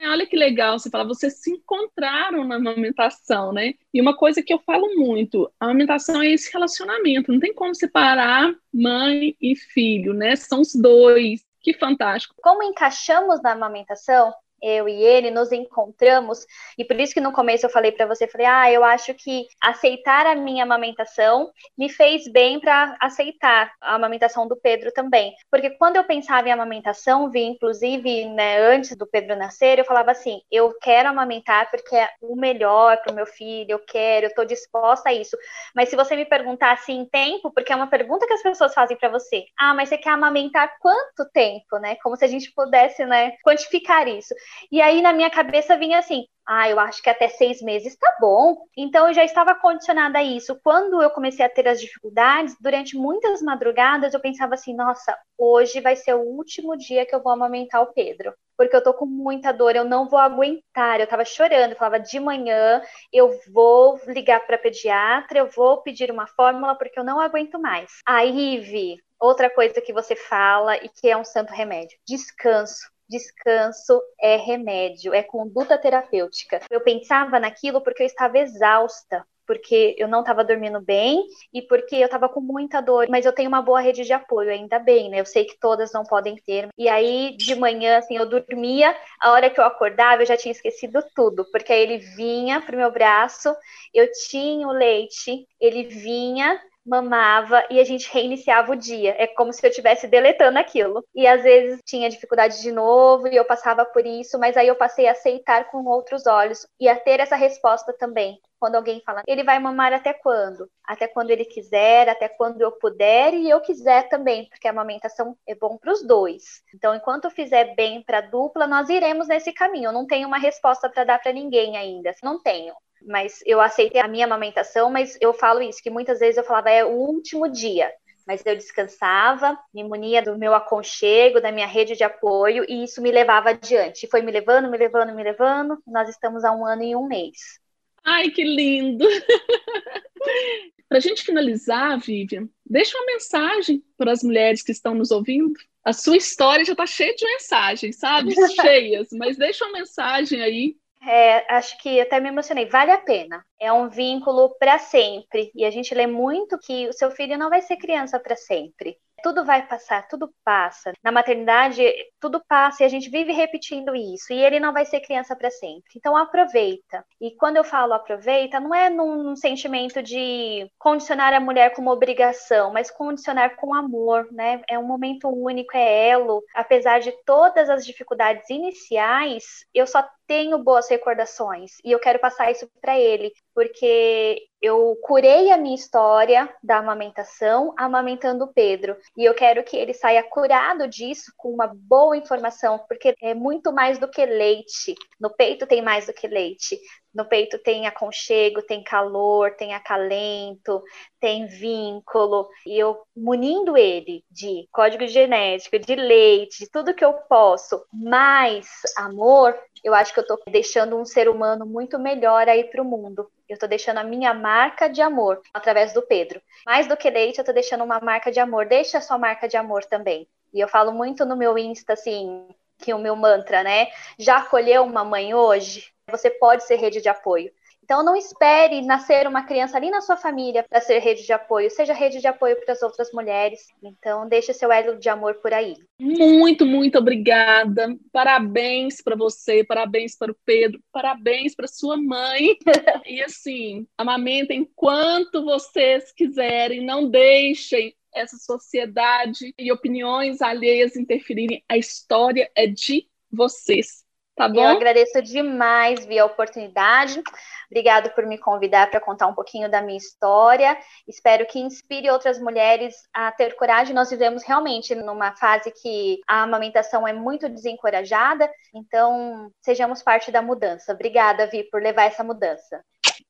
Olha 0.01 0.25
que 0.25 0.35
legal 0.35 0.77
você 0.77 0.89
falar, 0.89 1.03
vocês 1.05 1.41
se 1.41 1.51
encontraram 1.51 2.45
na 2.45 2.55
amamentação, 2.55 3.51
né? 3.51 3.73
E 3.93 4.01
uma 4.01 4.15
coisa 4.15 4.41
que 4.41 4.53
eu 4.53 4.59
falo 4.59 4.95
muito, 4.95 5.51
a 5.59 5.65
amamentação 5.65 6.21
é 6.21 6.31
esse 6.31 6.51
relacionamento, 6.51 7.31
não 7.31 7.39
tem 7.39 7.53
como 7.53 7.73
separar 7.75 8.53
mãe 8.73 9.35
e 9.41 9.55
filho, 9.55 10.13
né? 10.13 10.35
São 10.35 10.61
os 10.61 10.73
dois. 10.75 11.45
Que 11.61 11.73
fantástico. 11.73 12.35
Como 12.43 12.61
encaixamos 12.61 13.41
na 13.41 13.53
amamentação? 13.53 14.31
Eu 14.61 14.87
e 14.89 15.03
ele 15.03 15.31
nos 15.31 15.51
encontramos, 15.51 16.45
e 16.77 16.83
por 16.85 16.99
isso 16.99 17.13
que 17.13 17.21
no 17.21 17.31
começo 17.31 17.65
eu 17.65 17.69
falei 17.69 17.91
para 17.91 18.05
você, 18.05 18.27
falei: 18.27 18.47
"Ah, 18.47 18.71
eu 18.71 18.83
acho 18.83 19.13
que 19.13 19.47
aceitar 19.61 20.25
a 20.25 20.35
minha 20.35 20.63
amamentação 20.63 21.51
me 21.77 21.89
fez 21.89 22.27
bem 22.31 22.59
para 22.59 22.95
aceitar 23.01 23.71
a 23.81 23.95
amamentação 23.95 24.47
do 24.47 24.55
Pedro 24.55 24.91
também". 24.93 25.33
Porque 25.51 25.69
quando 25.71 25.97
eu 25.97 26.03
pensava 26.03 26.47
em 26.49 26.51
amamentação, 26.51 27.29
vi 27.29 27.43
inclusive, 27.43 28.25
né, 28.29 28.57
antes 28.59 28.95
do 28.97 29.05
Pedro 29.07 29.35
nascer, 29.35 29.79
eu 29.79 29.85
falava 29.85 30.11
assim: 30.11 30.39
"Eu 30.51 30.73
quero 30.81 31.09
amamentar 31.09 31.69
porque 31.69 31.95
é 31.95 32.09
o 32.21 32.35
melhor 32.35 32.97
para 33.01 33.11
o 33.11 33.15
meu 33.15 33.25
filho, 33.25 33.71
eu 33.71 33.79
quero, 33.79 34.25
eu 34.25 34.29
estou 34.29 34.45
disposta 34.45 35.09
a 35.09 35.13
isso". 35.13 35.37
Mas 35.75 35.89
se 35.89 35.95
você 35.95 36.15
me 36.15 36.25
perguntar 36.25 36.71
assim 36.73 36.99
em 36.99 37.05
tempo, 37.05 37.51
porque 37.53 37.71
é 37.73 37.75
uma 37.75 37.87
pergunta 37.87 38.25
que 38.27 38.33
as 38.33 38.41
pessoas 38.43 38.73
fazem 38.73 38.97
para 38.97 39.09
você: 39.09 39.45
"Ah, 39.59 39.73
mas 39.73 39.89
você 39.89 39.97
quer 39.97 40.11
amamentar 40.11 40.71
quanto 40.79 41.29
tempo, 41.33 41.77
né?" 41.79 41.95
Como 42.03 42.15
se 42.15 42.25
a 42.25 42.27
gente 42.27 42.51
pudesse, 42.53 43.05
né, 43.05 43.33
quantificar 43.43 44.07
isso. 44.07 44.33
E 44.71 44.81
aí 44.81 45.01
na 45.01 45.13
minha 45.13 45.29
cabeça 45.29 45.77
vinha 45.77 45.99
assim: 45.99 46.25
ah, 46.47 46.69
eu 46.69 46.79
acho 46.79 47.01
que 47.01 47.09
até 47.09 47.27
seis 47.27 47.61
meses 47.61 47.95
tá 47.97 48.17
bom. 48.19 48.55
Então 48.77 49.07
eu 49.07 49.13
já 49.13 49.23
estava 49.23 49.55
condicionada 49.55 50.19
a 50.19 50.23
isso. 50.23 50.59
Quando 50.63 51.01
eu 51.01 51.09
comecei 51.09 51.43
a 51.43 51.49
ter 51.49 51.67
as 51.67 51.81
dificuldades, 51.81 52.55
durante 52.59 52.95
muitas 52.95 53.41
madrugadas 53.41 54.13
eu 54.13 54.19
pensava 54.19 54.53
assim: 54.53 54.75
nossa, 54.75 55.17
hoje 55.37 55.81
vai 55.81 55.95
ser 55.95 56.13
o 56.13 56.21
último 56.21 56.77
dia 56.77 57.05
que 57.05 57.15
eu 57.15 57.23
vou 57.23 57.33
amamentar 57.33 57.81
o 57.81 57.93
Pedro. 57.93 58.33
Porque 58.57 58.75
eu 58.75 58.83
tô 58.83 58.93
com 58.93 59.05
muita 59.05 59.51
dor, 59.51 59.75
eu 59.75 59.83
não 59.83 60.07
vou 60.07 60.19
aguentar. 60.19 60.99
Eu 60.99 61.07
tava 61.07 61.25
chorando, 61.25 61.71
eu 61.71 61.77
falava 61.77 61.99
de 61.99 62.19
manhã, 62.19 62.81
eu 63.11 63.31
vou 63.51 63.99
ligar 64.07 64.45
para 64.45 64.57
pediatra, 64.57 65.39
eu 65.39 65.47
vou 65.47 65.81
pedir 65.81 66.11
uma 66.11 66.27
fórmula 66.27 66.75
porque 66.75 66.99
eu 66.99 67.03
não 67.03 67.19
aguento 67.19 67.59
mais. 67.59 67.91
Aí, 68.05 68.59
Vi, 68.59 68.97
outra 69.19 69.49
coisa 69.49 69.81
que 69.81 69.91
você 69.91 70.15
fala 70.15 70.77
e 70.77 70.89
que 70.89 71.09
é 71.09 71.17
um 71.17 71.25
santo 71.25 71.51
remédio: 71.51 71.97
descanso 72.07 72.94
descanso 73.07 74.01
é 74.19 74.35
remédio, 74.35 75.13
é 75.13 75.23
conduta 75.23 75.77
terapêutica. 75.77 76.61
Eu 76.69 76.81
pensava 76.81 77.39
naquilo 77.39 77.81
porque 77.81 78.03
eu 78.03 78.07
estava 78.07 78.37
exausta, 78.39 79.25
porque 79.45 79.95
eu 79.97 80.07
não 80.07 80.21
estava 80.21 80.43
dormindo 80.43 80.81
bem 80.81 81.23
e 81.53 81.61
porque 81.61 81.95
eu 81.95 82.05
estava 82.05 82.27
com 82.27 82.41
muita 82.41 82.81
dor, 82.81 83.07
mas 83.09 83.25
eu 83.25 83.33
tenho 83.33 83.47
uma 83.47 83.61
boa 83.61 83.79
rede 83.79 84.03
de 84.03 84.13
apoio, 84.13 84.49
ainda 84.49 84.79
bem, 84.79 85.09
né? 85.09 85.19
Eu 85.19 85.25
sei 85.25 85.45
que 85.45 85.59
todas 85.59 85.93
não 85.93 86.03
podem 86.03 86.35
ter. 86.35 86.69
E 86.77 86.89
aí, 86.89 87.35
de 87.37 87.55
manhã, 87.55 87.97
assim, 87.97 88.17
eu 88.17 88.27
dormia, 88.27 88.95
a 89.19 89.31
hora 89.31 89.49
que 89.49 89.59
eu 89.59 89.63
acordava, 89.63 90.21
eu 90.21 90.25
já 90.25 90.37
tinha 90.37 90.51
esquecido 90.51 91.03
tudo, 91.15 91.45
porque 91.51 91.71
aí 91.71 91.81
ele 91.81 91.97
vinha 91.97 92.61
pro 92.61 92.77
meu 92.77 92.91
braço, 92.91 93.55
eu 93.93 94.09
tinha 94.27 94.67
o 94.67 94.71
leite, 94.71 95.47
ele 95.59 95.83
vinha, 95.83 96.59
mamava 96.85 97.65
e 97.69 97.79
a 97.79 97.83
gente 97.83 98.11
reiniciava 98.11 98.71
o 98.71 98.75
dia. 98.75 99.15
É 99.17 99.27
como 99.27 99.51
se 99.51 99.65
eu 99.65 99.69
estivesse 99.69 100.07
deletando 100.07 100.59
aquilo. 100.59 101.03
E 101.13 101.25
às 101.25 101.43
vezes 101.43 101.81
tinha 101.85 102.09
dificuldade 102.09 102.61
de 102.61 102.71
novo 102.71 103.27
e 103.27 103.35
eu 103.35 103.45
passava 103.45 103.85
por 103.85 104.05
isso, 104.05 104.37
mas 104.39 104.55
aí 104.55 104.67
eu 104.67 104.75
passei 104.75 105.07
a 105.07 105.11
aceitar 105.11 105.69
com 105.71 105.83
outros 105.85 106.27
olhos 106.27 106.67
e 106.79 106.87
a 106.87 106.95
ter 106.95 107.19
essa 107.19 107.35
resposta 107.35 107.93
também. 107.93 108.39
Quando 108.59 108.75
alguém 108.75 109.01
fala, 109.05 109.21
ele 109.27 109.43
vai 109.43 109.59
mamar 109.59 109.93
até 109.93 110.13
quando? 110.13 110.69
Até 110.83 111.07
quando 111.07 111.29
ele 111.29 111.45
quiser, 111.45 112.07
até 112.09 112.29
quando 112.29 112.61
eu 112.61 112.71
puder 112.71 113.33
e 113.33 113.49
eu 113.49 113.59
quiser 113.61 114.07
também, 114.09 114.47
porque 114.49 114.67
a 114.67 114.71
amamentação 114.71 115.37
é 115.47 115.53
bom 115.53 115.77
para 115.77 115.91
os 115.91 116.01
dois. 116.01 116.63
Então, 116.73 116.95
enquanto 116.95 117.29
fizer 117.29 117.75
bem 117.75 118.01
para 118.01 118.19
a 118.19 118.21
dupla, 118.21 118.65
nós 118.65 118.89
iremos 118.89 119.27
nesse 119.27 119.51
caminho. 119.51 119.89
Eu 119.89 119.93
não 119.93 120.07
tenho 120.07 120.27
uma 120.27 120.37
resposta 120.37 120.89
para 120.89 121.03
dar 121.03 121.19
para 121.19 121.33
ninguém 121.33 121.77
ainda. 121.77 122.13
Não 122.23 122.41
tenho 122.41 122.73
mas 123.05 123.41
eu 123.45 123.61
aceitei 123.61 124.01
a 124.01 124.07
minha 124.07 124.25
amamentação, 124.25 124.89
mas 124.89 125.17
eu 125.21 125.33
falo 125.33 125.61
isso, 125.61 125.81
que 125.81 125.89
muitas 125.89 126.19
vezes 126.19 126.37
eu 126.37 126.43
falava, 126.43 126.69
é 126.69 126.83
o 126.83 126.89
último 126.89 127.47
dia. 127.49 127.91
Mas 128.27 128.43
eu 128.43 128.55
descansava, 128.55 129.57
me 129.71 129.83
munia 129.83 130.21
do 130.21 130.37
meu 130.37 130.55
aconchego, 130.55 131.39
da 131.39 131.51
minha 131.51 131.67
rede 131.67 131.95
de 131.95 132.03
apoio, 132.03 132.65
e 132.67 132.83
isso 132.83 132.99
me 132.99 133.11
levava 133.11 133.51
adiante. 133.51 134.07
Foi 134.09 134.21
me 134.23 134.31
levando, 134.31 134.69
me 134.69 134.77
levando, 134.77 135.13
me 135.13 135.23
levando. 135.23 135.77
Nós 135.85 136.09
estamos 136.09 136.43
há 136.43 136.51
um 136.51 136.65
ano 136.65 136.83
e 136.83 136.95
um 136.95 137.07
mês. 137.07 137.59
Ai, 138.03 138.31
que 138.31 138.43
lindo! 138.43 139.05
para 140.89 140.97
a 140.97 141.01
gente 141.01 141.23
finalizar, 141.23 141.99
Vivian, 141.99 142.47
deixa 142.65 142.97
uma 142.97 143.05
mensagem 143.07 143.83
para 143.97 144.11
as 144.11 144.23
mulheres 144.23 144.63
que 144.63 144.71
estão 144.71 144.95
nos 144.95 145.11
ouvindo. 145.11 145.53
A 145.83 145.93
sua 145.93 146.17
história 146.17 146.65
já 146.65 146.71
está 146.71 146.85
cheia 146.85 147.13
de 147.13 147.25
mensagens, 147.25 147.97
sabe? 147.97 148.33
Cheias, 148.59 149.09
mas 149.11 149.37
deixa 149.37 149.65
uma 149.65 149.79
mensagem 149.79 150.41
aí 150.41 150.75
é, 151.07 151.45
acho 151.53 151.77
que 151.79 151.99
até 151.99 152.19
me 152.19 152.29
emocionei, 152.29 152.65
vale 152.65 152.91
a 152.91 152.97
pena. 152.97 153.43
É 153.59 153.71
um 153.71 153.89
vínculo 153.89 154.55
para 154.59 154.77
sempre. 154.79 155.51
E 155.55 155.65
a 155.65 155.71
gente 155.71 155.93
lê 155.93 156.07
muito 156.07 156.57
que 156.59 156.87
o 156.87 156.93
seu 156.93 157.11
filho 157.11 157.37
não 157.37 157.49
vai 157.49 157.61
ser 157.61 157.77
criança 157.77 158.19
para 158.19 158.35
sempre 158.35 158.97
tudo 159.25 159.43
vai 159.43 159.65
passar, 159.65 160.07
tudo 160.07 160.31
passa. 160.43 160.93
Na 161.03 161.11
maternidade, 161.11 161.83
tudo 162.19 162.39
passa 162.47 162.83
e 162.83 162.85
a 162.85 162.89
gente 162.89 163.09
vive 163.09 163.31
repetindo 163.31 163.95
isso. 163.95 164.31
E 164.31 164.39
ele 164.43 164.59
não 164.59 164.71
vai 164.71 164.85
ser 164.85 164.99
criança 164.99 165.35
para 165.35 165.49
sempre. 165.49 165.81
Então, 165.95 166.15
aproveita. 166.15 167.03
E 167.19 167.31
quando 167.31 167.57
eu 167.57 167.63
falo 167.63 167.93
aproveita, 167.93 168.59
não 168.59 168.73
é 168.73 168.87
num 168.87 169.35
sentimento 169.35 170.03
de 170.03 170.69
condicionar 170.77 171.33
a 171.33 171.39
mulher 171.39 171.73
com 171.73 171.81
uma 171.81 171.91
obrigação, 171.93 172.71
mas 172.71 172.91
condicionar 172.91 173.55
com 173.55 173.73
amor, 173.73 174.27
né? 174.31 174.61
É 174.69 174.77
um 174.77 174.85
momento 174.85 175.27
único, 175.27 175.75
é 175.75 176.09
elo. 176.09 176.43
Apesar 176.53 176.99
de 176.99 177.11
todas 177.25 177.67
as 177.67 177.83
dificuldades 177.83 178.47
iniciais, 178.51 179.43
eu 179.73 179.87
só 179.87 180.07
tenho 180.27 180.57
boas 180.57 180.89
recordações 180.89 181.73
e 181.83 181.91
eu 181.91 181.99
quero 181.99 182.19
passar 182.19 182.51
isso 182.51 182.67
para 182.81 182.99
ele, 182.99 183.31
porque 183.53 184.41
eu 184.61 184.97
curei 185.03 185.51
a 185.51 185.57
minha 185.57 185.75
história 185.75 186.53
da 186.63 186.77
amamentação 186.77 187.73
amamentando 187.77 188.45
o 188.45 188.53
Pedro. 188.53 188.97
E 189.15 189.23
eu 189.23 189.33
quero 189.33 189.63
que 189.63 189.77
ele 189.77 189.93
saia 189.93 190.23
curado 190.23 190.87
disso 190.87 191.31
com 191.37 191.49
uma 191.51 191.67
boa 191.67 192.17
informação, 192.17 192.79
porque 192.87 193.15
é 193.21 193.33
muito 193.33 193.71
mais 193.71 193.99
do 193.99 194.09
que 194.09 194.25
leite. 194.25 194.95
No 195.19 195.29
peito 195.29 195.67
tem 195.67 195.81
mais 195.81 196.07
do 196.07 196.13
que 196.13 196.27
leite. 196.27 196.79
No 197.15 197.23
peito 197.23 197.57
tem 197.57 197.87
aconchego, 197.87 198.61
tem 198.61 198.83
calor, 198.83 199.55
tem 199.55 199.73
acalento, 199.73 200.83
tem 201.17 201.47
vínculo. 201.47 202.49
E 202.67 202.77
eu 202.77 203.01
munindo 203.15 203.77
ele 203.77 204.23
de 204.29 204.67
código 204.69 205.07
genético, 205.07 205.79
de 205.79 205.95
leite, 205.95 206.59
de 206.59 206.69
tudo 206.69 206.93
que 206.93 207.05
eu 207.05 207.13
posso, 207.13 207.85
mais 207.93 208.67
amor, 208.97 209.57
eu 209.81 209.93
acho 209.93 210.13
que 210.13 210.19
eu 210.19 210.23
estou 210.23 210.37
deixando 210.49 210.97
um 210.97 211.05
ser 211.05 211.29
humano 211.29 211.65
muito 211.65 211.97
melhor 211.97 212.49
aí 212.49 212.65
para 212.65 212.81
o 212.81 212.85
mundo. 212.85 213.31
Eu 213.47 213.53
estou 213.53 213.69
deixando 213.69 213.99
a 213.99 214.03
minha 214.03 214.33
marca 214.33 214.89
de 214.89 215.01
amor 215.01 215.41
através 215.53 215.93
do 215.93 216.01
Pedro. 216.01 216.41
Mais 216.65 216.87
do 216.87 216.97
que 216.97 217.09
leite, 217.09 217.37
eu 217.37 217.43
estou 217.43 217.53
deixando 217.53 217.83
uma 217.83 217.99
marca 218.01 218.31
de 218.31 218.39
amor. 218.39 218.65
Deixa 218.65 218.97
a 218.97 219.01
sua 219.01 219.17
marca 219.17 219.47
de 219.47 219.55
amor 219.55 219.85
também. 219.85 220.27
E 220.53 220.59
eu 220.59 220.67
falo 220.67 220.91
muito 220.91 221.23
no 221.25 221.37
meu 221.37 221.57
Insta, 221.57 221.93
assim, 221.93 222.47
que 222.77 222.93
o 222.93 222.99
meu 222.99 223.15
mantra, 223.15 223.63
né? 223.63 223.87
Já 224.17 224.37
acolheu 224.37 224.83
uma 224.83 225.03
mãe 225.03 225.33
hoje? 225.33 225.91
Você 226.11 226.29
pode 226.29 226.63
ser 226.65 226.75
rede 226.75 227.01
de 227.01 227.09
apoio. 227.09 227.51
Então, 227.85 228.03
não 228.03 228.15
espere 228.15 228.81
nascer 228.81 229.27
uma 229.27 229.43
criança 229.43 229.77
ali 229.77 229.91
na 229.91 230.01
sua 230.01 230.17
família 230.17 230.65
para 230.67 230.81
ser 230.81 230.97
rede 230.97 231.23
de 231.23 231.31
apoio. 231.31 231.69
Seja 231.69 231.93
rede 231.93 232.19
de 232.19 232.25
apoio 232.25 232.59
para 232.59 232.73
as 232.73 232.81
outras 232.81 233.11
mulheres. 233.11 233.67
Então, 233.83 234.27
deixe 234.27 234.53
seu 234.53 234.71
elo 234.71 234.97
de 234.97 235.07
amor 235.07 235.35
por 235.35 235.53
aí. 235.53 235.75
Muito, 235.99 236.65
muito 236.65 236.97
obrigada. 236.97 237.95
Parabéns 238.11 239.03
para 239.03 239.15
você, 239.15 239.63
parabéns 239.63 240.17
para 240.17 240.31
o 240.31 240.37
Pedro, 240.43 240.81
parabéns 240.91 241.53
para 241.53 241.67
sua 241.67 241.95
mãe. 241.95 242.57
e 243.05 243.21
assim, 243.21 243.85
amamentem 243.95 244.61
enquanto 244.61 245.45
vocês 245.45 246.11
quiserem. 246.11 246.83
Não 246.83 247.07
deixem 247.07 247.93
essa 248.15 248.37
sociedade 248.37 249.53
e 249.57 249.71
opiniões 249.71 250.41
alheias 250.41 250.95
interferirem. 250.95 251.63
A 251.69 251.77
história 251.77 252.49
é 252.55 252.65
de 252.65 253.07
vocês. 253.31 254.05
Tá 254.35 254.49
bom? 254.49 254.61
Eu 254.61 254.75
agradeço 254.75 255.21
demais, 255.21 256.05
Vi, 256.05 256.19
a 256.19 256.25
oportunidade. 256.25 257.23
Obrigado 257.71 258.13
por 258.13 258.25
me 258.25 258.37
convidar 258.37 258.91
para 258.91 258.99
contar 258.99 259.27
um 259.27 259.33
pouquinho 259.33 259.71
da 259.71 259.81
minha 259.81 259.97
história. 259.97 260.77
Espero 261.07 261.45
que 261.45 261.57
inspire 261.57 262.09
outras 262.09 262.37
mulheres 262.37 262.95
a 263.13 263.31
ter 263.31 263.55
coragem. 263.55 263.95
Nós 263.95 264.09
vivemos 264.09 264.43
realmente 264.43 264.93
numa 264.93 265.33
fase 265.37 265.71
que 265.71 266.19
a 266.27 266.43
amamentação 266.43 267.07
é 267.07 267.13
muito 267.13 267.47
desencorajada, 267.47 268.49
então 268.73 269.49
sejamos 269.61 270.03
parte 270.03 270.31
da 270.31 270.41
mudança. 270.41 270.91
Obrigada, 270.91 271.47
Vi, 271.47 271.63
por 271.63 271.81
levar 271.81 272.03
essa 272.03 272.23
mudança. 272.23 272.83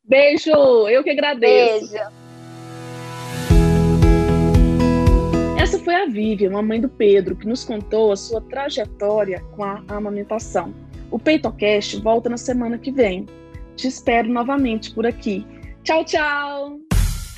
Beijo, 0.03 0.49
eu 0.89 1.03
que 1.03 1.11
agradeço. 1.11 1.91
Beijo. 1.91 2.24
Foi 5.85 5.95
a 5.95 6.07
Vivian, 6.07 6.49
uma 6.49 6.63
mãe 6.63 6.81
do 6.81 6.89
Pedro, 6.89 7.35
que 7.35 7.47
nos 7.47 7.63
contou 7.63 8.11
a 8.11 8.17
sua 8.17 8.41
trajetória 8.41 9.41
com 9.55 9.63
a 9.63 9.83
amamentação. 9.87 10.73
O 11.11 11.19
PeitoCast 11.19 12.01
volta 12.01 12.27
na 12.27 12.37
semana 12.37 12.79
que 12.79 12.91
vem. 12.91 13.27
Te 13.75 13.87
espero 13.87 14.27
novamente 14.27 14.91
por 14.91 15.05
aqui. 15.05 15.45
Tchau, 15.83 16.03
tchau! 16.03 16.79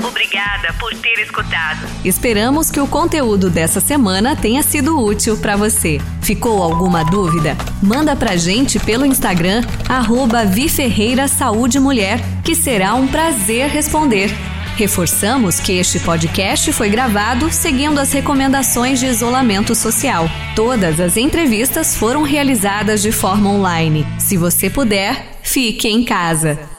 Obrigada 0.02 0.74
por 0.80 0.96
ter 0.96 1.20
escutado. 1.20 1.86
Esperamos 2.06 2.72
que 2.72 2.80
o 2.80 2.88
conteúdo 2.88 3.50
dessa 3.50 3.82
semana 3.82 4.36
tenha 4.36 4.64
sido 4.64 4.98
útil 5.04 5.38
para 5.38 5.58
você. 5.58 6.00
Ficou 6.22 6.64
alguma 6.64 7.04
dúvida? 7.04 7.58
Manda 7.84 8.16
pra 8.16 8.38
gente 8.38 8.80
pelo 8.80 9.06
Instagram, 9.06 9.62
arroba 9.90 10.44
Mulher, 11.82 12.20
que 12.46 12.56
será 12.56 12.94
um 12.94 13.08
prazer 13.08 13.68
responder. 13.68 14.30
Reforçamos 14.78 15.60
que 15.60 15.72
este 15.72 16.00
podcast 16.00 16.72
foi 16.72 16.88
gravado 16.88 17.52
seguindo 17.52 18.00
as 18.00 18.12
recomendações 18.12 19.00
de 19.00 19.08
isolamento 19.08 19.74
social. 19.74 20.30
Todas 20.56 21.00
as 21.00 21.18
entrevistas 21.18 21.98
foram 21.98 22.22
realizadas 22.22 23.02
de 23.02 23.12
forma 23.12 23.50
online. 23.50 24.06
Se 24.20 24.38
você 24.38 24.70
puder, 24.70 25.40
fique 25.42 25.88
em 25.88 26.04
casa. 26.04 26.77